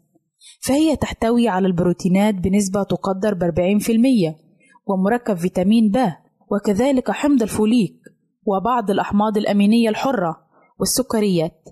فهي 0.60 0.96
تحتوي 0.96 1.48
على 1.48 1.66
البروتينات 1.66 2.34
بنسبة 2.34 2.82
تقدر 2.82 3.34
ب 3.34 3.42
40% 3.42 4.37
ومركب 4.87 5.34
فيتامين 5.34 5.90
ب 5.90 6.12
وكذلك 6.52 7.10
حمض 7.10 7.42
الفوليك 7.42 7.96
وبعض 8.46 8.90
الأحماض 8.90 9.37
الأمينية 9.37 9.88
الحرة 9.88 10.37
والسكريات. 10.80 11.62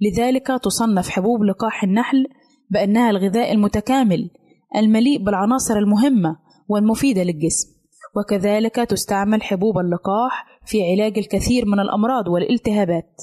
لذلك 0.00 0.46
تصنف 0.62 1.08
حبوب 1.08 1.42
لقاح 1.42 1.84
النحل 1.84 2.26
بأنها 2.70 3.10
الغذاء 3.10 3.52
المتكامل 3.52 4.30
المليء 4.76 5.24
بالعناصر 5.24 5.76
المهمة 5.76 6.36
والمفيدة 6.68 7.22
للجسم. 7.22 7.81
وكذلك 8.16 8.76
تستعمل 8.76 9.42
حبوب 9.42 9.78
اللقاح 9.78 10.46
في 10.66 10.92
علاج 10.92 11.18
الكثير 11.18 11.66
من 11.66 11.80
الأمراض 11.80 12.28
والالتهابات. 12.28 13.22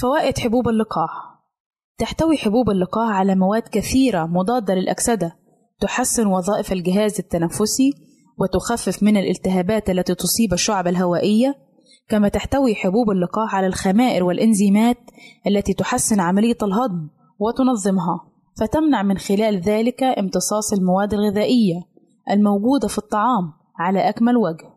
فوائد 0.00 0.38
حبوب 0.38 0.68
اللقاح. 0.68 1.10
تحتوي 1.98 2.36
حبوب 2.36 2.70
اللقاح 2.70 3.10
على 3.10 3.34
مواد 3.34 3.62
كثيرة 3.62 4.26
مضادة 4.26 4.74
للأكسدة 4.74 5.36
تحسن 5.80 6.26
وظائف 6.26 6.72
الجهاز 6.72 7.18
التنفسي 7.18 7.92
وتخفف 8.38 9.02
من 9.02 9.16
الالتهابات 9.16 9.90
التي 9.90 10.14
تصيب 10.14 10.52
الشعب 10.52 10.88
الهوائية 10.88 11.54
كما 12.08 12.28
تحتوي 12.28 12.74
حبوب 12.74 13.10
اللقاح 13.10 13.54
على 13.54 13.66
الخمائر 13.66 14.24
والإنزيمات 14.24 14.96
التي 15.46 15.72
تحسن 15.74 16.20
عملية 16.20 16.56
الهضم 16.62 17.08
وتنظمها. 17.38 18.20
فتمنع 18.60 19.02
من 19.02 19.18
خلال 19.18 19.60
ذلك 19.60 20.02
امتصاص 20.02 20.72
المواد 20.72 21.14
الغذائية 21.14 21.82
الموجودة 22.30 22.88
في 22.88 22.98
الطعام. 22.98 23.59
على 23.80 24.08
أكمل 24.08 24.36
وجه 24.36 24.70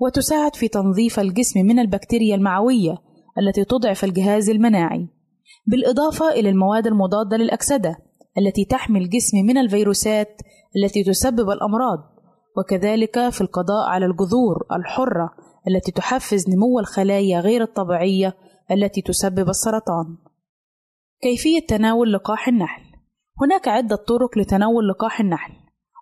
وتساعد 0.00 0.56
في 0.56 0.68
تنظيف 0.68 1.20
الجسم 1.20 1.60
من 1.60 1.78
البكتيريا 1.78 2.34
المعوية 2.34 2.98
التي 3.38 3.64
تضعف 3.64 4.04
الجهاز 4.04 4.50
المناعي 4.50 5.08
بالإضافة 5.66 6.28
إلى 6.30 6.48
المواد 6.48 6.86
المضادة 6.86 7.36
للأكسدة 7.36 7.96
التي 8.38 8.64
تحمي 8.64 8.98
الجسم 8.98 9.38
من 9.38 9.58
الفيروسات 9.58 10.40
التي 10.76 11.04
تسبب 11.04 11.50
الأمراض 11.50 11.98
وكذلك 12.56 13.28
في 13.28 13.40
القضاء 13.40 13.88
على 13.88 14.06
الجذور 14.06 14.66
الحرة 14.72 15.30
التي 15.68 15.92
تحفز 15.92 16.50
نمو 16.50 16.78
الخلايا 16.80 17.40
غير 17.40 17.62
الطبيعية 17.62 18.36
التي 18.70 19.02
تسبب 19.02 19.48
السرطان. 19.48 20.16
كيفية 21.22 21.66
تناول 21.68 22.12
لقاح 22.12 22.48
النحل 22.48 22.82
هناك 23.40 23.68
عدة 23.68 23.96
طرق 23.96 24.38
لتناول 24.38 24.88
لقاح 24.88 25.20
النحل 25.20 25.52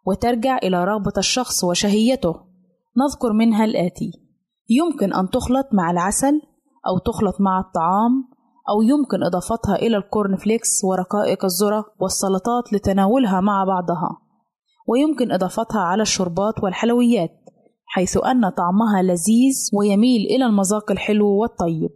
وترجع 0.06 0.58
إلى 0.62 0.84
رغبة 0.84 1.12
الشخص 1.18 1.64
وشهيته. 1.64 2.34
نذكر 2.96 3.32
منها 3.32 3.64
الآتي. 3.64 4.12
يمكن 4.70 5.14
أن 5.14 5.30
تخلط 5.30 5.66
مع 5.72 5.90
العسل 5.90 6.42
أو 6.86 6.98
تخلط 6.98 7.40
مع 7.40 7.60
الطعام 7.60 8.24
أو 8.68 8.82
يمكن 8.82 9.22
إضافتها 9.22 9.76
إلى 9.76 9.96
الكورن 9.96 10.36
فليكس 10.36 10.84
ورقائق 10.84 11.44
الذرة 11.44 11.84
والسلطات 12.00 12.72
لتناولها 12.72 13.40
مع 13.40 13.64
بعضها. 13.64 14.18
ويمكن 14.88 15.32
إضافتها 15.32 15.80
على 15.80 16.02
الشربات 16.02 16.54
والحلويات 16.62 17.30
حيث 17.86 18.16
أن 18.16 18.48
طعمها 18.48 19.02
لذيذ 19.02 19.70
ويميل 19.74 20.20
إلى 20.20 20.46
المذاق 20.46 20.90
الحلو 20.90 21.28
والطيب. 21.40 21.90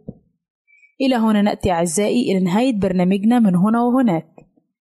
إلى 1.01 1.15
هنا 1.15 1.41
نأتي 1.41 1.71
أعزائي 1.71 2.31
إلى 2.31 2.43
نهاية 2.43 2.79
برنامجنا 2.79 3.39
من 3.39 3.55
هنا 3.55 3.81
وهناك. 3.83 4.30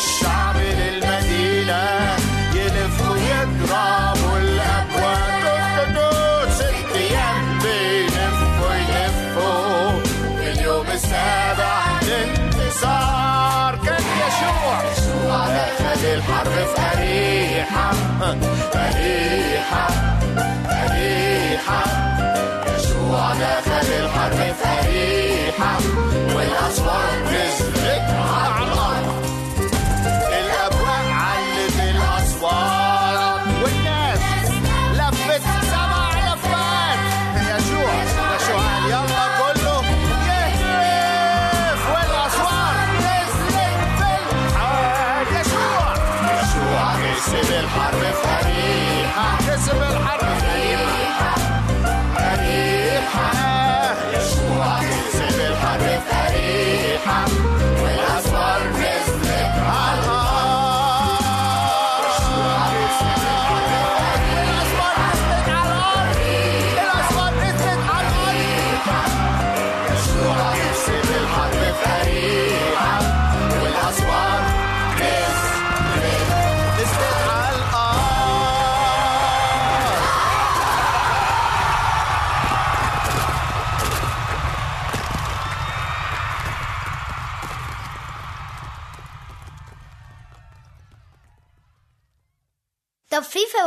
يشوع 0.00 0.50
والشعب 0.50 0.56
للمدينة 0.56 1.82
يلفوا 2.54 3.16
يضربوا 3.16 4.38
الأبواب. 4.38 5.42
دوت 5.44 5.94
دوت 5.94 6.50
ست 6.52 6.96
أيام 6.96 7.58
بيلفوا 7.58 8.74
يلفوا 8.74 10.00
في 10.38 10.52
اليوم 10.52 10.86
السابع 10.86 12.00
الانتصار 12.02 13.72
كان 13.86 14.04
يشوع. 14.22 14.76
دخل 15.46 16.04
الحرب 16.06 16.52
في 16.52 16.80
أريحة 16.96 17.92
أريحة 18.74 19.86
أريحة. 20.84 21.82
يشوع 22.78 23.32
دخل 23.34 23.88
الحرب 24.04 24.40
في 24.60 24.68
أريحة 24.80 25.78
والأسوار 26.34 27.12
نزلت 27.24 27.79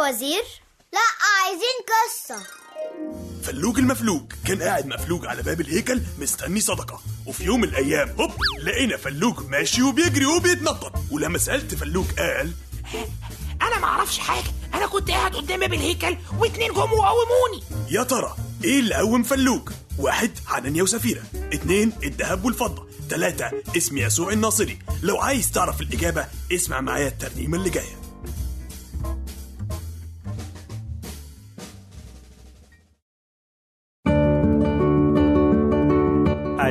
فوازير؟ 0.03 0.43
لا 0.93 0.99
عايزين 1.39 1.77
قصة. 1.87 2.43
فلوج 3.43 3.79
المفلوج 3.79 4.21
كان 4.45 4.61
قاعد 4.61 4.87
مفلوج 4.87 5.25
على 5.25 5.41
باب 5.41 5.61
الهيكل 5.61 6.01
مستني 6.19 6.61
صدقة. 6.61 7.01
وفي 7.25 7.43
يوم 7.43 7.61
من 7.61 7.67
الأيام 7.67 8.09
هوب 8.19 8.31
لقينا 8.63 8.97
فلوج 8.97 9.39
ماشي 9.49 9.83
وبيجري 9.83 10.25
وبيتنطط. 10.25 10.93
ولما 11.11 11.37
سألت 11.37 11.75
فلوج 11.75 12.05
قال 12.17 12.53
أنا 13.61 13.79
ما 13.79 13.85
أعرفش 13.85 14.19
حاجة. 14.19 14.51
أنا 14.73 14.87
كنت 14.87 15.11
قاعد 15.11 15.35
قدام 15.35 15.59
باب 15.59 15.73
الهيكل 15.73 16.17
واتنين 16.39 16.73
جم 16.73 16.93
وقوموني. 16.93 17.63
يا 17.89 18.03
ترى 18.03 18.35
إيه 18.63 18.79
اللي 18.79 18.95
قوم 18.95 19.23
فلوج 19.23 19.69
واحد 19.99 20.31
حنانيا 20.45 20.83
وسفيرة. 20.83 21.23
اتنين 21.53 21.93
الذهب 22.03 22.45
والفضة. 22.45 22.87
تلاتة 23.09 23.51
اسم 23.77 23.97
يسوع 23.97 24.31
الناصري. 24.31 24.79
لو 25.03 25.17
عايز 25.17 25.51
تعرف 25.51 25.81
الإجابة 25.81 26.27
اسمع 26.51 26.81
معايا 26.81 27.07
الترنيمة 27.07 27.57
اللي 27.57 27.69
جاية. 27.69 28.02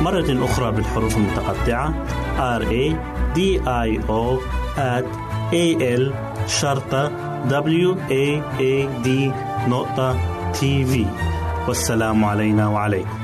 مرة 0.00 0.44
أخرى 0.44 0.72
بالحروف 0.72 1.16
المتقطعة. 1.16 1.94
R 2.58 2.62
A 2.62 2.96
D 3.36 3.40
I 3.66 4.00
O 4.08 4.40
A 5.52 5.66
L 5.98 6.12
شرطة 6.46 7.08
W 7.48 7.96
A 8.08 8.42
A 8.58 9.04
D 9.04 9.08
نقطة 9.68 10.16
تي 10.52 10.84
في 10.84 11.06
والسلام 11.68 12.24
علينا 12.24 12.68
وعليكم. 12.68 13.18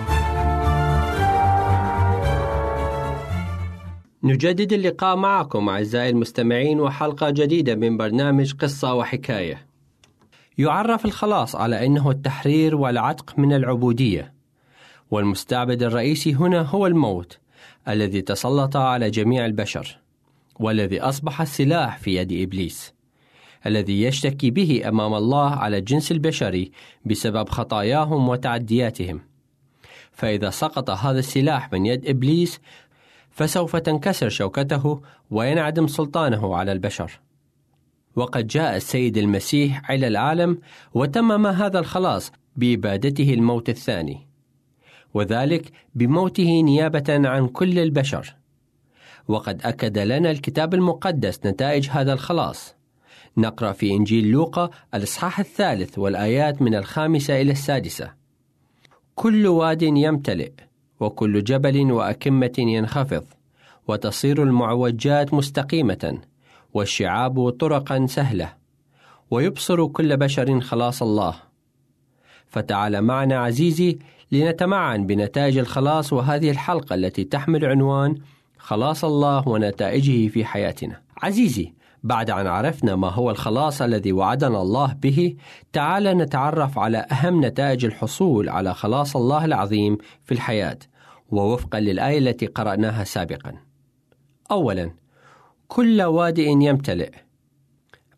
نجدد 4.22 4.72
اللقاء 4.72 5.16
معكم 5.16 5.68
أعزائي 5.68 6.10
المستمعين 6.10 6.80
وحلقة 6.80 7.30
جديدة 7.30 7.74
من 7.74 7.96
برنامج 7.96 8.54
قصة 8.54 8.94
وحكاية. 8.94 9.66
يعرف 10.58 11.04
الخلاص 11.04 11.56
على 11.56 11.86
أنه 11.86 12.10
التحرير 12.10 12.76
والعتق 12.76 13.38
من 13.38 13.52
العبودية، 13.52 14.35
والمستعبد 15.10 15.82
الرئيسي 15.82 16.34
هنا 16.34 16.62
هو 16.62 16.86
الموت 16.86 17.38
الذي 17.88 18.22
تسلط 18.22 18.76
على 18.76 19.10
جميع 19.10 19.46
البشر، 19.46 19.98
والذي 20.60 21.00
أصبح 21.00 21.40
السلاح 21.40 21.98
في 21.98 22.16
يد 22.16 22.32
إبليس، 22.32 22.94
الذي 23.66 24.02
يشتكي 24.02 24.50
به 24.50 24.82
أمام 24.88 25.14
الله 25.14 25.50
على 25.50 25.78
الجنس 25.78 26.12
البشري 26.12 26.72
بسبب 27.04 27.48
خطاياهم 27.48 28.28
وتعدياتهم. 28.28 29.20
فإذا 30.12 30.50
سقط 30.50 30.90
هذا 30.90 31.18
السلاح 31.18 31.72
من 31.72 31.86
يد 31.86 32.08
إبليس 32.08 32.60
فسوف 33.30 33.76
تنكسر 33.76 34.28
شوكته 34.28 35.02
وينعدم 35.30 35.86
سلطانه 35.86 36.56
على 36.56 36.72
البشر. 36.72 37.20
وقد 38.16 38.46
جاء 38.46 38.76
السيد 38.76 39.18
المسيح 39.18 39.90
إلى 39.90 40.06
العالم 40.06 40.58
وتمم 40.94 41.46
هذا 41.46 41.78
الخلاص 41.78 42.32
بإبادته 42.56 43.34
الموت 43.34 43.68
الثاني، 43.68 44.25
وذلك 45.14 45.72
بموته 45.94 46.60
نيابة 46.60 47.04
عن 47.08 47.48
كل 47.48 47.78
البشر. 47.78 48.34
وقد 49.28 49.62
أكد 49.62 49.98
لنا 49.98 50.30
الكتاب 50.30 50.74
المقدس 50.74 51.46
نتائج 51.46 51.88
هذا 51.90 52.12
الخلاص. 52.12 52.74
نقرأ 53.36 53.72
في 53.72 53.90
إنجيل 53.90 54.30
لوقا 54.30 54.70
الإصحاح 54.94 55.40
الثالث 55.40 55.98
والآيات 55.98 56.62
من 56.62 56.74
الخامسة 56.74 57.40
إلى 57.40 57.52
السادسة. 57.52 58.12
كل 59.14 59.46
واد 59.46 59.82
يمتلئ 59.82 60.52
وكل 61.00 61.44
جبل 61.44 61.92
وأكمة 61.92 62.52
ينخفض 62.58 63.24
وتصير 63.88 64.42
المعوجات 64.42 65.34
مستقيمة 65.34 66.18
والشعاب 66.74 67.50
طرقا 67.50 68.06
سهلة 68.06 68.52
ويبصر 69.30 69.86
كل 69.86 70.16
بشر 70.16 70.60
خلاص 70.60 71.02
الله 71.02 71.34
فتعال 72.46 73.02
معنا 73.02 73.38
عزيزي 73.38 73.98
لنتمعن 74.32 75.06
بنتائج 75.06 75.58
الخلاص 75.58 76.12
وهذه 76.12 76.50
الحلقة 76.50 76.94
التي 76.94 77.24
تحمل 77.24 77.64
عنوان 77.64 78.14
خلاص 78.58 79.04
الله 79.04 79.48
ونتائجه 79.48 80.28
في 80.28 80.44
حياتنا. 80.44 81.02
عزيزي 81.22 81.72
بعد 82.02 82.30
أن 82.30 82.46
عرفنا 82.46 82.96
ما 82.96 83.08
هو 83.08 83.30
الخلاص 83.30 83.82
الذي 83.82 84.12
وعدنا 84.12 84.62
الله 84.62 84.92
به 84.92 85.36
تعال 85.72 86.04
نتعرف 86.04 86.78
على 86.78 86.98
أهم 86.98 87.44
نتائج 87.44 87.84
الحصول 87.84 88.48
على 88.48 88.74
خلاص 88.74 89.16
الله 89.16 89.44
العظيم 89.44 89.98
في 90.24 90.32
الحياة 90.32 90.78
ووفقا 91.28 91.80
للآية 91.80 92.18
التي 92.18 92.46
قرأناها 92.46 93.04
سابقا. 93.04 93.54
أولا 94.50 94.90
كل 95.68 96.02
وادئ 96.02 96.48
يمتلئ. 96.48 97.10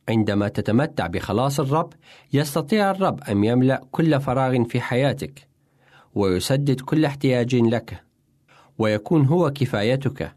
عندما 0.09 0.48
تتمتع 0.48 1.06
بخلاص 1.06 1.61
الرب 1.61 1.92
يستطيع 2.32 2.90
الرب 2.90 3.20
أن 3.20 3.44
يملأ 3.44 3.82
كل 3.90 4.20
فراغ 4.20 4.64
في 4.64 4.80
حياتك. 4.80 5.47
ويسدد 6.14 6.80
كل 6.80 7.04
احتياج 7.04 7.54
لك 7.54 8.02
ويكون 8.78 9.26
هو 9.26 9.50
كفايتك. 9.50 10.32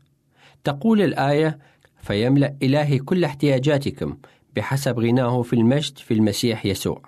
تقول 0.63 1.01
الآية 1.01 1.59
فيملأ 2.01 2.55
إلهي 2.63 2.99
كل 2.99 3.23
احتياجاتكم 3.23 4.17
بحسب 4.55 4.99
غناه 4.99 5.41
في 5.41 5.53
المجد 5.53 5.97
في 5.97 6.13
المسيح 6.13 6.65
يسوع. 6.65 7.01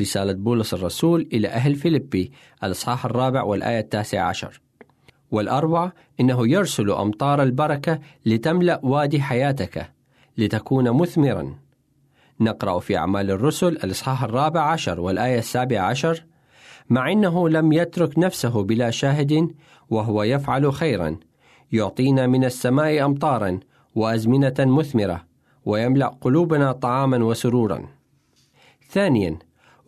رسالة 0.00 0.32
بولس 0.32 0.74
الرسول 0.74 1.28
إلى 1.32 1.48
أهل 1.48 1.74
فيلبي 1.74 2.32
الإصحاح 2.64 3.04
الرابع 3.04 3.42
والآية 3.42 3.78
التاسعة 3.78 4.28
عشر. 4.28 4.60
والأروع 5.30 5.92
إنه 6.20 6.48
يرسل 6.48 6.90
أمطار 6.90 7.42
البركة 7.42 7.98
لتملأ 8.26 8.80
وادي 8.82 9.22
حياتك 9.22 9.90
لتكون 10.38 10.90
مثمرا. 10.90 11.58
نقرأ 12.40 12.78
في 12.78 12.96
أعمال 12.96 13.30
الرسل 13.30 13.68
الإصحاح 13.68 14.22
الرابع 14.22 14.60
عشر 14.60 15.00
والآية 15.00 15.38
السابعة 15.38 15.82
عشر 15.82 16.24
مع 16.90 17.12
أنه 17.12 17.48
لم 17.48 17.72
يترك 17.72 18.18
نفسه 18.18 18.62
بلا 18.62 18.90
شاهد 18.90 19.54
وهو 19.90 20.22
يفعل 20.22 20.72
خيرا 20.72 21.16
يعطينا 21.72 22.26
من 22.26 22.44
السماء 22.44 23.04
أمطارا 23.04 23.60
وأزمنة 23.94 24.54
مثمرة 24.58 25.24
ويملأ 25.64 26.06
قلوبنا 26.20 26.72
طعاما 26.72 27.24
وسرورا. 27.24 27.88
ثانيا 28.90 29.38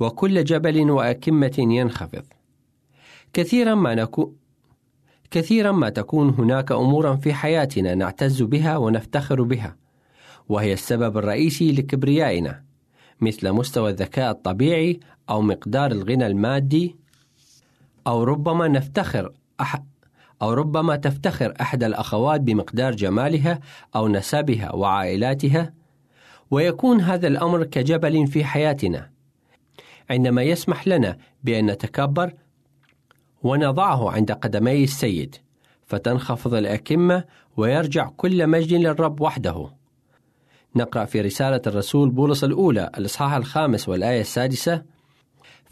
وكل 0.01 0.45
جبل 0.45 0.91
وأكمة 0.91 1.55
ينخفض. 1.59 2.25
كثيرا 3.33 3.75
ما 3.75 3.95
نكون 3.95 4.37
كثيرا 5.31 5.73
ما 5.73 5.89
تكون 5.89 6.31
هناك 6.31 6.73
امورا 6.73 7.17
في 7.17 7.35
حياتنا 7.35 7.95
نعتز 7.95 8.43
بها 8.43 8.77
ونفتخر 8.77 9.43
بها 9.43 9.77
وهي 10.49 10.73
السبب 10.73 11.19
الرئيسي 11.19 11.73
لكبريائنا 11.73 12.65
مثل 13.21 13.53
مستوى 13.53 13.91
الذكاء 13.91 14.31
الطبيعي 14.31 15.01
أو 15.31 15.43
مقدار 15.43 15.91
الغنى 15.91 16.27
المادي 16.27 16.97
أو 18.07 18.23
ربما 18.25 18.69
نفتخر 18.69 19.33
أح 19.61 19.83
أو 20.43 20.53
ربما 20.53 20.97
تفتخر 20.97 21.55
أحد 21.61 21.85
الأخوات 21.85 22.41
بمقدار 22.41 22.95
جمالها 22.95 23.61
أو 23.97 24.09
نسبها 24.09 24.75
وعائلاتها 24.75 25.73
ويكون 26.51 27.01
هذا 27.01 27.29
الأمر 27.29 27.65
كجبل 27.65 28.27
في 28.27 28.45
حياتنا. 28.45 29.11
عندما 30.11 30.43
يسمح 30.43 30.89
لنا 30.89 31.19
بأن 31.45 31.67
نتكبر 31.67 32.33
ونضعه 33.43 34.11
عند 34.11 34.33
قدمي 34.33 34.85
السيد 34.85 35.37
فتنخفض 35.87 36.55
الأكمة 36.55 37.25
ويرجع 37.57 38.09
كل 38.17 38.47
مجد 38.47 38.73
للرب 38.73 39.21
وحده. 39.21 39.71
نقرأ 40.77 41.05
في 41.05 41.21
رسالة 41.21 41.63
الرسول 41.67 42.11
بولس 42.11 42.45
الأولى 42.45 42.91
الإصحاح 42.99 43.33
الخامس 43.33 43.89
والآية 43.89 44.21
السادسة 44.21 44.83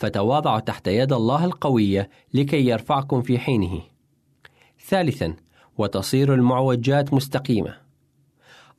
فتواضعوا 0.02 0.60
تحت 0.60 0.88
يد 0.88 1.12
الله 1.12 1.44
القوية 1.44 2.10
لكي 2.34 2.66
يرفعكم 2.66 3.22
في 3.22 3.38
حينه. 3.38 3.80
ثالثا 4.88 5.34
وتصير 5.78 6.34
المعوجات 6.34 7.14
مستقيمة. 7.14 7.74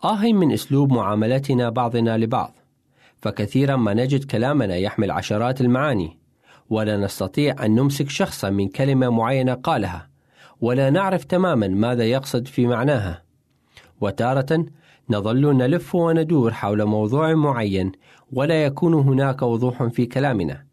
آه 0.03 0.21
من 0.21 0.51
أسلوب 0.51 0.93
معاملتنا 0.93 1.69
بعضنا 1.69 2.17
لبعض. 2.17 2.55
فكثيرا 3.21 3.75
ما 3.75 3.93
نجد 3.93 4.23
كلامنا 4.23 4.75
يحمل 4.75 5.11
عشرات 5.11 5.61
المعاني 5.61 6.17
ولا 6.69 6.97
نستطيع 6.97 7.65
أن 7.65 7.75
نمسك 7.75 8.09
شخصا 8.09 8.49
من 8.49 8.67
كلمة 8.67 9.09
معينة 9.09 9.53
قالها 9.53 10.09
ولا 10.61 10.89
نعرف 10.89 11.23
تماما 11.23 11.67
ماذا 11.67 12.03
يقصد 12.03 12.47
في 12.47 12.67
معناها. 12.67 13.23
وتارة 14.01 14.65
نظل 15.09 15.57
نلف 15.57 15.95
وندور 15.95 16.53
حول 16.53 16.85
موضوع 16.85 17.33
معين 17.33 17.91
ولا 18.31 18.63
يكون 18.63 18.93
هناك 18.93 19.41
وضوح 19.41 19.83
في 19.83 20.05
كلامنا. 20.05 20.72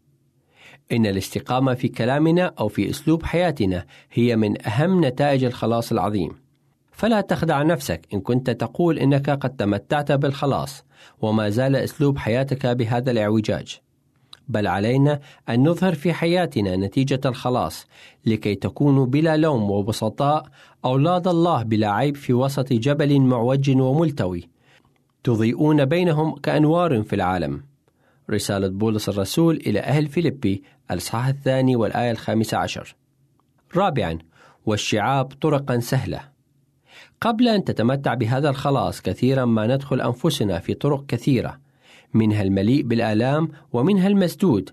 إن 0.92 1.06
الاستقامة 1.06 1.74
في 1.74 1.88
كلامنا 1.88 2.52
أو 2.60 2.68
في 2.68 2.90
أسلوب 2.90 3.22
حياتنا 3.22 3.84
هي 4.12 4.36
من 4.36 4.66
أهم 4.66 5.04
نتائج 5.04 5.44
الخلاص 5.44 5.92
العظيم. 5.92 6.30
فلا 6.92 7.20
تخدع 7.20 7.62
نفسك 7.62 8.00
إن 8.14 8.20
كنت 8.20 8.50
تقول 8.50 8.98
إنك 8.98 9.30
قد 9.30 9.56
تمتعت 9.56 10.12
بالخلاص 10.12 10.84
وما 11.20 11.48
زال 11.50 11.76
أسلوب 11.76 12.18
حياتك 12.18 12.66
بهذا 12.66 13.10
الاعوجاج. 13.10 13.80
بل 14.48 14.66
علينا 14.66 15.20
أن 15.48 15.68
نظهر 15.68 15.94
في 15.94 16.12
حياتنا 16.12 16.76
نتيجة 16.76 17.20
الخلاص 17.24 17.86
لكي 18.26 18.54
تكونوا 18.54 19.06
بلا 19.06 19.36
لوم 19.36 19.70
وبسطاء 19.70 20.46
أولاد 20.84 21.28
الله 21.28 21.62
بلا 21.62 21.90
عيب 21.90 22.16
في 22.16 22.32
وسط 22.32 22.72
جبل 22.72 23.20
معوج 23.20 23.70
وملتوي 23.80 24.48
تضيئون 25.24 25.84
بينهم 25.84 26.34
كأنوار 26.34 27.02
في 27.02 27.16
العالم. 27.16 27.69
رسالة 28.30 28.68
بولس 28.68 29.08
الرسول 29.08 29.56
إلى 29.56 29.80
أهل 29.80 30.06
فيلبي 30.06 30.62
الإصحاح 30.90 31.26
الثاني 31.26 31.76
والآية 31.76 32.10
الخامسة 32.10 32.56
عشر. 32.56 32.96
رابعا 33.76 34.18
والشعاب 34.66 35.26
طرقا 35.26 35.80
سهلة. 35.80 36.20
قبل 37.20 37.48
أن 37.48 37.64
تتمتع 37.64 38.14
بهذا 38.14 38.50
الخلاص 38.50 39.02
كثيرا 39.02 39.44
ما 39.44 39.66
ندخل 39.66 40.00
أنفسنا 40.00 40.58
في 40.58 40.74
طرق 40.74 41.06
كثيرة 41.06 41.60
منها 42.14 42.42
المليء 42.42 42.82
بالآلام 42.82 43.48
ومنها 43.72 44.08
المسدود 44.08 44.70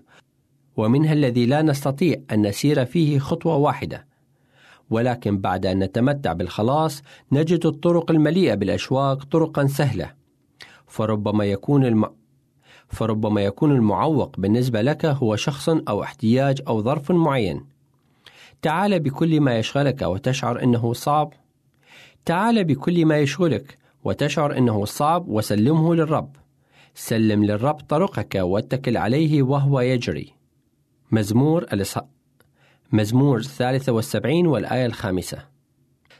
ومنها 0.76 1.12
الذي 1.12 1.46
لا 1.46 1.62
نستطيع 1.62 2.16
أن 2.32 2.46
نسير 2.46 2.84
فيه 2.84 3.18
خطوة 3.18 3.56
واحدة. 3.56 4.06
ولكن 4.90 5.38
بعد 5.38 5.66
أن 5.66 5.78
نتمتع 5.78 6.32
بالخلاص 6.32 7.02
نجد 7.32 7.66
الطرق 7.66 8.10
المليئة 8.10 8.54
بالأشواق 8.54 9.24
طرقا 9.24 9.66
سهلة. 9.66 10.12
فربما 10.86 11.44
يكون. 11.44 12.04
فربما 12.88 13.40
يكون 13.40 13.72
المعوق 13.72 14.40
بالنسبة 14.40 14.82
لك 14.82 15.06
هو 15.06 15.36
شخص 15.36 15.68
أو 15.68 16.02
احتياج 16.02 16.62
أو 16.68 16.82
ظرف 16.82 17.12
معين. 17.12 17.64
تعال 18.62 19.00
بكل 19.00 19.40
ما 19.40 19.58
يشغلك 19.58 20.02
وتشعر 20.02 20.62
أنه 20.62 20.92
صعب 20.92 21.32
تعال 22.24 22.64
بكل 22.64 23.06
ما 23.06 23.18
يشغلك 23.18 23.78
وتشعر 24.04 24.58
أنه 24.58 24.84
صعب 24.84 25.28
وسلمه 25.28 25.94
للرب. 25.94 26.36
سلم 26.94 27.44
للرب 27.44 27.74
طرقك 27.74 28.34
واتكل 28.34 28.96
عليه 28.96 29.42
وهو 29.42 29.80
يجري. 29.80 30.32
مزمور 31.10 31.62
الإص... 31.62 31.98
مزمور 32.92 33.38
الثالثة 33.38 33.92
والسبعين 33.92 34.46
والآية 34.46 34.86
الخامسة. 34.86 35.38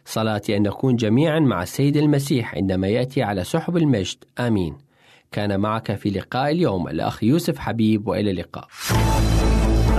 صلاتي 0.04 0.56
أن 0.56 0.62
نكون 0.62 0.96
جميعا 0.96 1.40
مع 1.40 1.62
السيد 1.62 1.96
المسيح 1.96 2.54
عندما 2.54 2.88
يأتي 2.88 3.22
على 3.22 3.44
سحب 3.44 3.76
المجد. 3.76 4.24
آمين. 4.38 4.87
كان 5.32 5.60
معك 5.60 5.94
في 5.94 6.10
لقاء 6.10 6.50
اليوم. 6.50 6.88
الأخ 6.88 7.24
يوسف 7.24 7.58
حبيب 7.58 8.08
وإلى 8.08 8.30
اللقاء. 8.30 8.68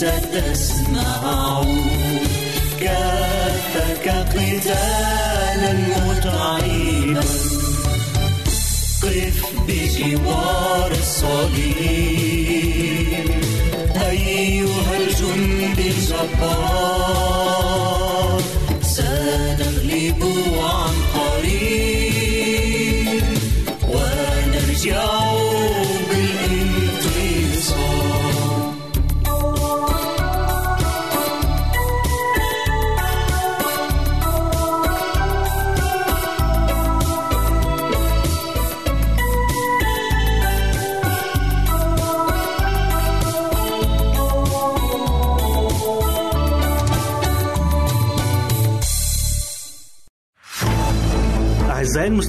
ستسمع 0.00 1.64
كافك 2.80 4.08
قتالا 4.08 5.72
متعبا 5.72 7.20
قف 9.02 9.38
بجوار 9.68 10.90
الصليب 10.92 12.10
أيها 14.10 14.92
الجند 14.96 15.78
الجبار 15.78 17.20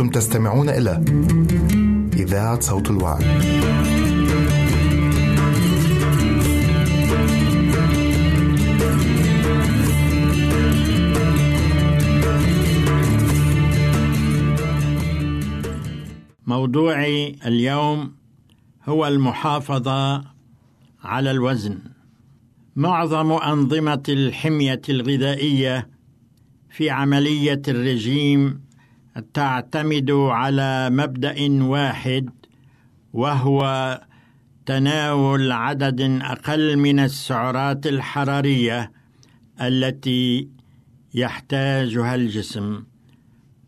أنتم 0.00 0.10
تستمعون 0.10 0.68
إلى 0.68 1.04
إذاعة 2.12 2.60
صوت 2.60 2.90
الوعد. 2.90 3.24
موضوعي 16.46 17.36
اليوم 17.46 18.12
هو 18.88 19.06
المحافظة 19.06 20.24
على 21.04 21.30
الوزن. 21.30 21.78
معظم 22.76 23.32
أنظمة 23.32 24.02
الحمية 24.08 24.82
الغذائية 24.88 25.88
في 26.70 26.90
عملية 26.90 27.62
الرجيم 27.68 28.69
تعتمد 29.34 30.10
على 30.10 30.90
مبدأ 30.90 31.62
واحد 31.62 32.30
وهو 33.12 33.60
تناول 34.66 35.52
عدد 35.52 36.00
أقل 36.22 36.76
من 36.76 37.00
السعرات 37.00 37.86
الحرارية 37.86 38.92
التي 39.60 40.48
يحتاجها 41.14 42.14
الجسم. 42.14 42.82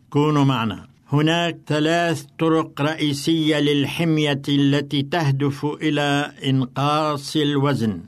كونوا 0.09 0.43
معنا. 0.43 0.87
هناك 1.09 1.57
ثلاث 1.67 2.25
طرق 2.39 2.81
رئيسية 2.81 3.59
للحمية 3.59 4.41
التي 4.49 5.01
تهدف 5.01 5.65
إلى 5.65 6.31
إنقاص 6.45 7.35
الوزن. 7.35 8.01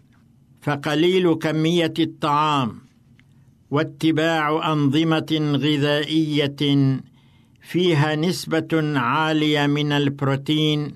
فقليل 0.61 1.33
كمية 1.33 1.93
الطعام 1.99 2.79
واتباع 3.71 4.73
أنظمة 4.73 5.57
غذائية 5.63 6.55
فيها 7.65 8.15
نسبة 8.15 8.99
عالية 8.99 9.67
من 9.67 9.91
البروتين 9.91 10.91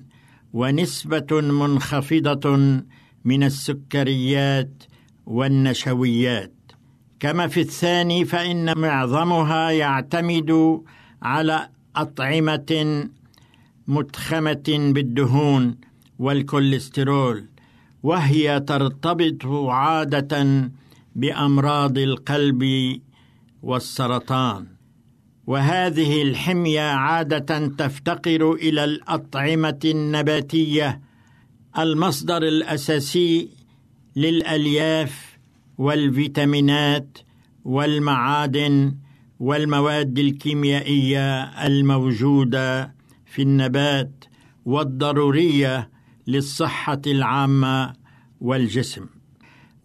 ونسبة 0.52 1.40
منخفضة 1.40 2.56
من 3.24 3.42
السكريات 3.42 4.82
والنشويات. 5.26 6.52
كما 7.20 7.46
في 7.46 7.60
الثاني 7.60 8.24
فإن 8.24 8.78
معظمها 8.78 9.70
يعتمد 9.70 10.80
على 11.22 11.68
أطعمة 11.96 13.08
متخمة 13.88 14.92
بالدهون 14.94 15.76
والكوليسترول 16.18 17.44
وهي 18.02 18.60
ترتبط 18.60 19.46
عادة 19.46 20.70
بأمراض 21.16 21.98
القلب 21.98 22.62
والسرطان. 23.62 24.79
وهذه 25.46 26.22
الحمية 26.22 26.80
عادة 26.80 27.66
تفتقر 27.66 28.52
إلى 28.52 28.84
الأطعمة 28.84 29.80
النباتية 29.84 31.00
المصدر 31.78 32.42
الأساسي 32.42 33.48
للألياف 34.16 35.38
والفيتامينات 35.78 37.18
والمعادن 37.64 38.96
والمواد 39.40 40.18
الكيميائية 40.18 41.42
الموجودة 41.66 42.94
في 43.26 43.42
النبات 43.42 44.24
والضرورية 44.64 45.90
للصحة 46.26 47.02
العامة 47.06 47.92
والجسم. 48.40 49.06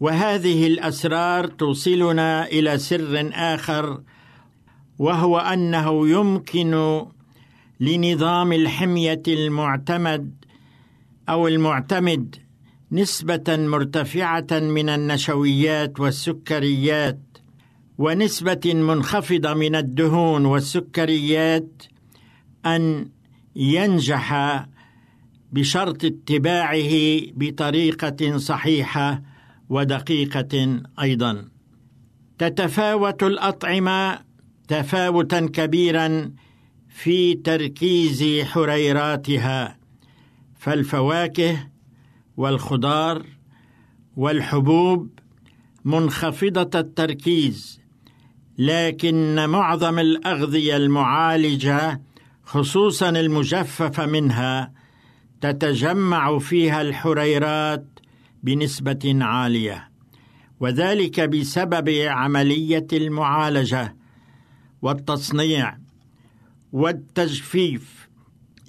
وهذه 0.00 0.66
الأسرار 0.66 1.46
توصلنا 1.46 2.46
إلى 2.46 2.78
سر 2.78 3.30
آخر 3.34 4.02
وهو 4.98 5.38
أنه 5.38 6.08
يمكن 6.08 7.02
لنظام 7.80 8.52
الحمية 8.52 9.22
المعتمد 9.28 10.44
أو 11.28 11.48
المعتمد 11.48 12.36
نسبة 12.92 13.44
مرتفعة 13.48 14.46
من 14.52 14.88
النشويات 14.88 16.00
والسكريات 16.00 17.20
ونسبة 17.98 18.74
منخفضة 18.74 19.54
من 19.54 19.74
الدهون 19.74 20.44
والسكريات 20.44 21.82
أن 22.66 23.08
ينجح 23.56 24.66
بشرط 25.52 26.04
اتباعه 26.04 27.20
بطريقة 27.36 28.36
صحيحة 28.36 29.22
ودقيقة 29.68 30.80
أيضا. 31.00 31.48
تتفاوت 32.38 33.22
الأطعمة 33.22 34.25
تفاوتا 34.68 35.40
كبيرا 35.40 36.32
في 36.88 37.34
تركيز 37.34 38.44
حريراتها 38.44 39.78
فالفواكه 40.58 41.68
والخضار 42.36 43.26
والحبوب 44.16 45.10
منخفضة 45.84 46.80
التركيز 46.80 47.80
لكن 48.58 49.48
معظم 49.48 49.98
الأغذية 49.98 50.76
المعالجة 50.76 52.00
خصوصا 52.44 53.08
المجففة 53.08 54.06
منها 54.06 54.72
تتجمع 55.40 56.38
فيها 56.38 56.82
الحريرات 56.82 57.86
بنسبة 58.42 59.18
عالية 59.20 59.90
وذلك 60.60 61.20
بسبب 61.20 61.88
عملية 61.88 62.86
المعالجة. 62.92 63.96
والتصنيع 64.82 65.76
والتجفيف 66.72 68.08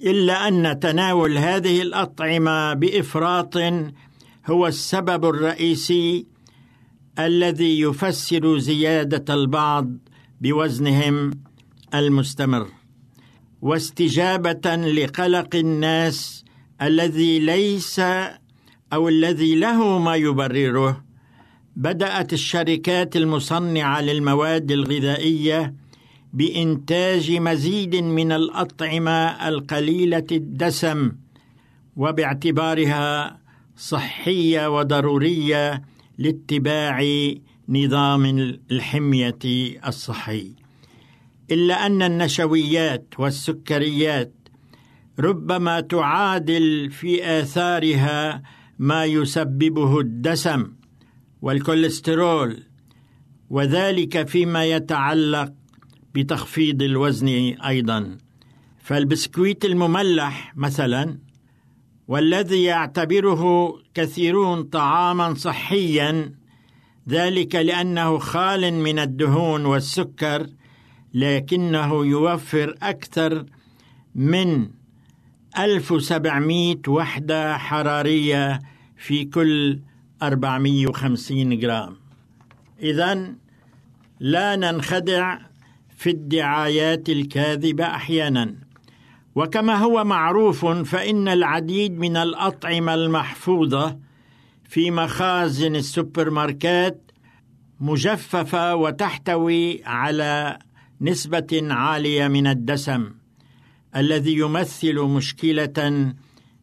إلا 0.02 0.48
أن 0.48 0.80
تناول 0.80 1.38
هذه 1.38 1.82
الأطعمة 1.82 2.74
بإفراط 2.74 3.56
هو 4.46 4.66
السبب 4.66 5.24
الرئيسي 5.24 6.26
الذي 7.18 7.80
يفسر 7.80 8.58
زيادة 8.58 9.34
البعض 9.34 9.90
بوزنهم 10.40 11.30
المستمر 11.94 12.68
واستجابة 13.62 14.76
لقلق 14.76 15.56
الناس 15.56 16.44
الذي 16.82 17.38
ليس 17.38 18.00
أو 18.92 19.08
الذي 19.08 19.54
له 19.54 19.98
ما 19.98 20.16
يبرره. 20.16 21.04
بدأت 21.76 22.32
الشركات 22.32 23.16
المصنعة 23.16 24.00
للمواد 24.00 24.70
الغذائية 24.70 25.74
بإنتاج 26.32 27.32
مزيد 27.32 27.96
من 27.96 28.32
الأطعمة 28.32 29.48
القليلة 29.48 30.26
الدسم 30.32 31.12
وباعتبارها 31.96 33.38
صحية 33.76 34.78
وضرورية 34.78 35.82
لاتباع 36.18 37.04
نظام 37.68 38.24
الحمية 38.70 39.38
الصحي. 39.86 40.54
إلا 41.50 41.86
أن 41.86 42.02
النشويات 42.02 43.14
والسكريات 43.18 44.32
ربما 45.18 45.80
تعادل 45.80 46.90
في 46.90 47.40
آثارها 47.40 48.42
ما 48.78 49.04
يسببه 49.04 50.00
الدسم 50.00 50.72
والكوليسترول 51.42 52.62
وذلك 53.50 54.28
فيما 54.28 54.64
يتعلق 54.64 55.52
بتخفيض 56.18 56.82
الوزن 56.82 57.28
أيضا. 57.66 58.18
فالبسكويت 58.78 59.64
المملح 59.64 60.52
مثلا 60.56 61.18
والذي 62.08 62.64
يعتبره 62.64 63.74
كثيرون 63.94 64.62
طعاما 64.62 65.34
صحيا 65.34 66.32
ذلك 67.08 67.54
لأنه 67.54 68.18
خال 68.18 68.74
من 68.74 68.98
الدهون 68.98 69.64
والسكر 69.64 70.46
لكنه 71.14 72.06
يوفر 72.06 72.74
أكثر 72.82 73.44
من 74.14 74.68
1700 75.58 76.76
وحدة 76.88 77.58
حرارية 77.58 78.60
في 78.96 79.24
كل 79.24 79.80
450 80.22 81.58
جرام. 81.58 81.96
اذا 82.82 83.34
لا 84.20 84.56
ننخدع 84.56 85.38
في 85.98 86.10
الدعايات 86.10 87.08
الكاذبة 87.08 87.84
أحيانا. 87.84 88.54
وكما 89.34 89.74
هو 89.74 90.04
معروف 90.04 90.66
فإن 90.66 91.28
العديد 91.28 91.98
من 91.98 92.16
الأطعمة 92.16 92.94
المحفوظة 92.94 93.98
في 94.68 94.90
مخازن 94.90 95.76
السوبر 95.76 96.30
ماركات 96.30 97.10
مجففة 97.80 98.74
وتحتوي 98.74 99.84
على 99.84 100.58
نسبة 101.00 101.62
عالية 101.70 102.28
من 102.28 102.46
الدسم 102.46 103.10
الذي 103.96 104.38
يمثل 104.38 105.00
مشكلة 105.00 106.12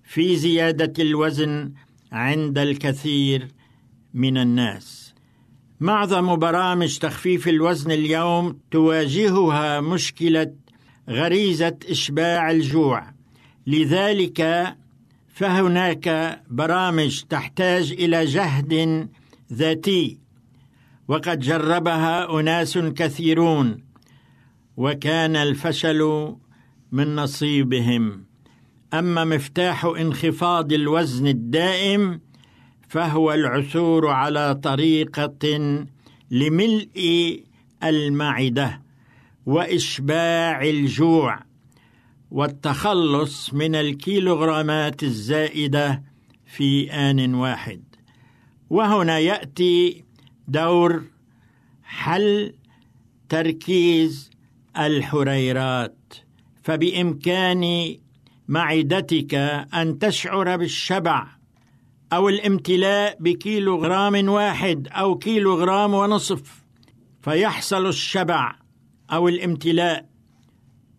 في 0.03 0.35
زيادة 0.35 1.03
الوزن 1.03 1.73
عند 2.11 2.57
الكثير 2.57 3.47
من 4.13 4.37
الناس. 4.37 5.04
معظم 5.85 6.35
برامج 6.35 6.97
تخفيف 6.97 7.47
الوزن 7.47 7.91
اليوم 7.91 8.59
تواجهها 8.71 9.81
مشكلة 9.81 10.53
غريزة 11.09 11.77
إشباع 11.89 12.51
الجوع. 12.51 13.13
لذلك 13.67 14.73
فهناك 15.33 16.39
برامج 16.49 17.21
تحتاج 17.29 17.91
إلى 17.91 18.25
جهد 18.25 19.09
ذاتي 19.53 20.17
وقد 21.07 21.39
جربها 21.39 22.39
أناس 22.39 22.77
كثيرون 22.77 23.83
وكان 24.77 25.35
الفشل 25.35 26.33
من 26.91 27.15
نصيبهم. 27.15 28.25
أما 28.93 29.23
مفتاح 29.23 29.85
انخفاض 29.85 30.73
الوزن 30.73 31.27
الدائم 31.27 32.21
فهو 32.95 33.33
العثور 33.33 34.07
على 34.07 34.55
طريقة 34.55 35.47
لملء 36.31 37.39
المعدة 37.83 38.81
وإشباع 39.45 40.61
الجوع 40.61 41.39
والتخلص 42.31 43.53
من 43.53 43.75
الكيلوغرامات 43.75 45.03
الزائدة 45.03 46.03
في 46.45 46.91
آن 46.91 47.33
واحد. 47.33 47.83
وهنا 48.69 49.19
يأتي 49.19 50.03
دور 50.47 51.03
حل 51.83 52.53
تركيز 53.29 54.29
الحريرات. 54.77 56.13
فبإمكان 56.63 57.95
معدتك 58.47 59.33
أن 59.73 59.99
تشعر 59.99 60.55
بالشبع 60.57 61.34
أو 62.13 62.29
الامتلاء 62.29 63.17
بكيلو 63.19 63.75
غرام 63.83 64.29
واحد 64.29 64.87
أو 64.91 65.17
كيلو 65.17 65.55
غرام 65.55 65.93
ونصف 65.93 66.65
فيحصل 67.21 67.87
الشبع 67.87 68.55
أو 69.11 69.27
الامتلاء. 69.27 70.05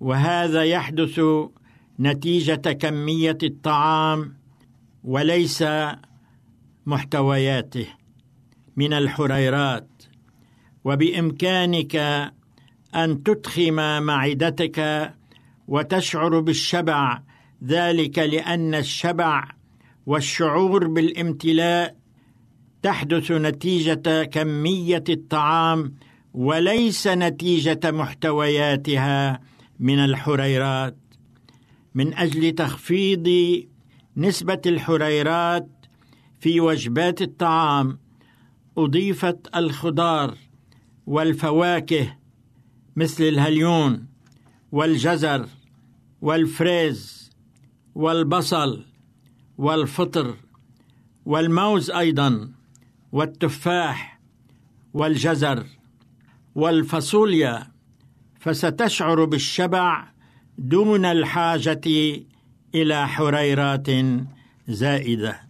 وهذا 0.01 0.65
يحدث 0.65 1.21
نتيجة 2.01 2.73
كمية 2.73 3.39
الطعام 3.43 4.37
وليس 5.05 5.65
محتوياته 6.87 7.87
من 8.77 8.93
الحريرات. 8.93 9.89
وبإمكانك 10.85 11.97
أن 12.95 13.23
تدخم 13.23 14.03
معدتك 14.03 15.11
وتشعر 15.69 16.41
بالشبع 16.41 17.21
ذلك 17.65 18.19
لأن 18.19 18.75
الشبع 18.75 19.49
والشعور 20.07 20.87
بالامتلاء 20.87 21.97
تحدث 22.83 23.31
نتيجة 23.33 24.25
كمية 24.25 25.05
الطعام 25.09 25.95
وليس 26.35 27.07
نتيجة 27.07 27.81
محتوياتها 27.85 29.41
من 29.81 29.99
الحريرات. 29.99 30.97
من 31.95 32.15
أجل 32.15 32.53
تخفيض 32.53 33.29
نسبة 34.17 34.61
الحريرات 34.67 35.69
في 36.41 36.61
وجبات 36.61 37.23
الطعام 37.23 37.99
أضيفت 38.79 39.57
الخضار 39.57 40.35
والفواكه 41.07 42.17
مثل 42.97 43.25
الهليون 43.25 44.07
والجزر 44.73 45.47
والفريز 46.21 47.31
والبصل 47.95 48.85
والفطر 49.59 50.35
والموز 51.27 51.91
أيضا 51.91 52.53
والتفاح 53.13 54.21
والجزر 54.95 55.67
والفاصوليا 56.55 57.67
فستشعر 58.41 59.25
بالشبع 59.25 60.09
دون 60.59 61.05
الحاجة 61.05 61.81
إلى 62.75 63.09
حريرات 63.09 63.87
زائدة. 64.69 65.41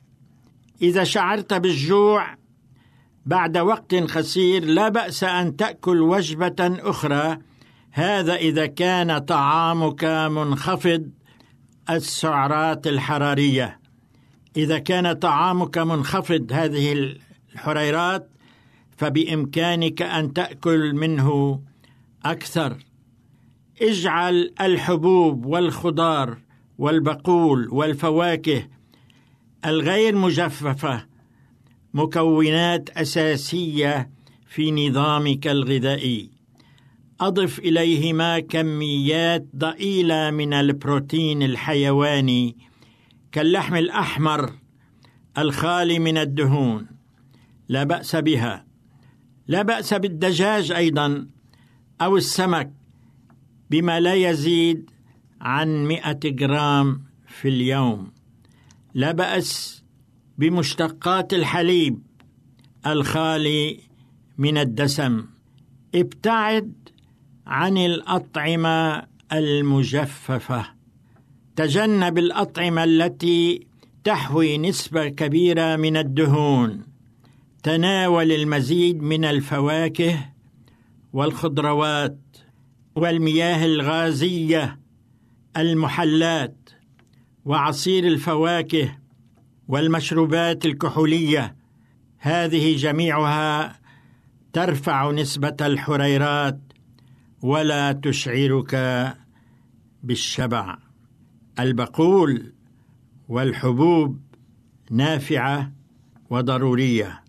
إذا 0.83 1.05
شعرت 1.05 1.55
بالجوع 1.55 2.37
بعد 3.27 3.59
وقت 3.59 3.95
قصير 3.95 4.65
لا 4.65 4.89
بأس 4.89 5.25
أن 5.25 5.57
تأكل 5.57 6.01
وجبة 6.01 6.57
أخرى. 6.61 7.39
هذا 7.91 8.35
إذا 8.35 8.67
كان 8.67 9.19
طعامك 9.19 10.05
منخفض 10.05 11.11
السعرات 11.91 12.87
الحرارية. 12.87 13.86
إذا 14.57 14.79
كان 14.79 15.13
طعامك 15.13 15.79
منخفض 15.79 16.53
هذه 16.53 16.93
الحريرات 16.93 18.31
فبإمكانك 18.97 20.03
أن 20.03 20.33
تأكل 20.33 20.95
منه 20.95 21.61
أكثر. 22.25 22.77
اجعل 23.83 24.53
الحبوب 24.61 25.47
والخضار 25.47 26.39
والبقول 26.79 27.69
والفواكه 27.69 28.67
الغير 29.67 30.17
مجففة 30.17 31.07
مكونات 31.95 32.91
أساسية 32.91 34.11
في 34.47 34.89
نظامك 34.89 35.47
الغذائي. 35.47 36.31
أضف 37.21 37.59
إليهما 37.59 38.41
كميات 38.41 39.47
ضئيلة 39.57 40.31
من 40.31 40.53
البروتين 40.53 41.43
الحيواني 41.43 42.57
كاللحم 43.37 43.75
الأحمر 43.75 44.53
الخالي 45.39 45.99
من 45.99 46.19
الدهون. 46.19 46.87
لا 47.69 47.85
بأس 47.85 48.17
بها. 48.17 48.67
لا 49.49 49.63
بأس 49.63 49.95
بالدجاج 49.95 50.73
أيضا 50.73 51.27
أو 52.01 52.17
السمك 52.17 52.73
بما 53.71 54.01
لا 54.01 54.15
يزيد 54.15 54.91
عن 55.41 55.87
مئة 55.87 56.21
جرام 56.25 57.05
في 57.29 57.49
اليوم. 57.49 58.13
لا 58.95 59.13
بأس 59.13 59.83
بمشتقات 60.39 61.35
الحليب 61.35 62.03
الخالي 62.87 63.81
من 64.39 64.59
الدسم. 64.59 65.27
ابتعد 65.95 66.89
عن 67.47 67.79
الأطعمة 67.79 69.07
المجففة. 69.33 70.76
تجنب 71.57 72.19
الأطعمة 72.19 72.85
التي 72.85 73.67
تحوي 74.05 74.59
نسبة 74.59 75.09
كبيرة 75.09 75.77
من 75.77 75.97
الدهون. 75.97 76.83
تناول 77.63 78.33
المزيد 78.33 79.03
من 79.03 79.25
الفواكه 79.25 80.19
والخضروات 81.13 82.19
والمياه 82.95 83.65
الغازية 83.65 84.81
المحلات 85.57 86.71
وعصير 87.45 88.07
الفواكه 88.07 88.99
والمشروبات 89.69 90.67
الكحولية. 90.67 91.57
هذه 92.19 92.77
جميعها 92.77 93.81
ترفع 94.53 95.11
نسبة 95.11 95.57
الحريرات 95.61 96.61
ولا 97.43 97.93
تشعرك 97.93 98.75
بالشبع. 100.03 100.86
البقول 101.59 102.53
والحبوب 103.29 104.21
نافعة 104.91 105.73
وضرورية. 106.31 107.25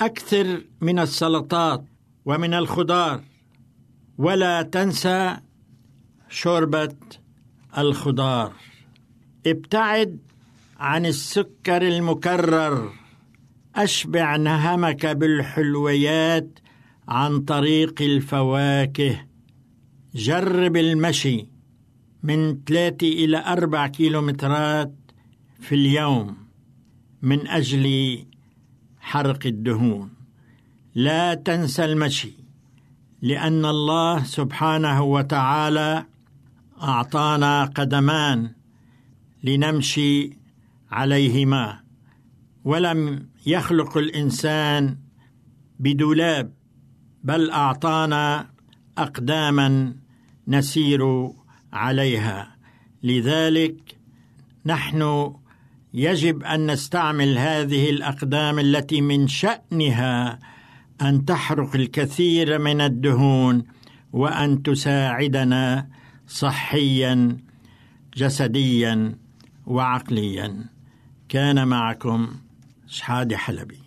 أكثر 0.00 0.64
من 0.80 0.98
السلطات 0.98 1.84
ومن 2.24 2.54
الخضار. 2.54 3.22
ولا 4.18 4.62
تنسى 4.62 5.36
شوربة 6.28 6.96
الخضار. 7.78 8.52
ابتعد 9.46 10.18
عن 10.78 11.06
السكر 11.06 11.88
المكرر. 11.88 12.92
أشبع 13.76 14.36
نهمك 14.36 15.06
بالحلويات 15.06 16.58
عن 17.08 17.40
طريق 17.40 18.02
الفواكه. 18.02 19.26
جرب 20.14 20.76
المشي. 20.76 21.51
من 22.22 22.64
ثلاثة 22.64 23.06
إلى 23.08 23.44
أربع 23.46 23.86
كيلومترات 23.86 24.94
في 25.60 25.74
اليوم 25.74 26.36
من 27.22 27.48
أجل 27.48 28.18
حرق 29.00 29.46
الدهون. 29.46 30.10
لا 30.94 31.34
تنسى 31.34 31.84
المشي 31.84 32.32
لأن 33.22 33.64
الله 33.64 34.24
سبحانه 34.24 35.02
وتعالى 35.02 36.06
أعطانا 36.82 37.64
قدمان 37.64 38.52
لنمشي 39.44 40.38
عليهما. 40.90 41.80
ولم 42.64 43.28
يخلق 43.46 43.96
الإنسان 43.96 44.98
بدولاب 45.78 46.52
بل 47.24 47.50
أعطانا 47.50 48.50
أقداما 48.98 49.96
نسير 50.48 51.30
عليها. 51.72 52.56
لذلك 53.02 53.96
نحن 54.66 55.32
يجب 55.94 56.42
أن 56.42 56.70
نستعمل 56.70 57.38
هذه 57.38 57.90
الأقدام 57.90 58.58
التي 58.58 59.00
من 59.00 59.28
شأنها 59.28 60.38
أن 61.02 61.24
تحرق 61.24 61.74
الكثير 61.74 62.58
من 62.58 62.80
الدهون 62.80 63.64
وأن 64.12 64.62
تساعدنا 64.62 65.88
صحيا 66.26 67.36
جسديا 68.16 69.18
وعقليا. 69.66 70.64
كان 71.28 71.68
معكم 71.68 72.28
شحادي 72.86 73.36
حلبي. 73.36 73.81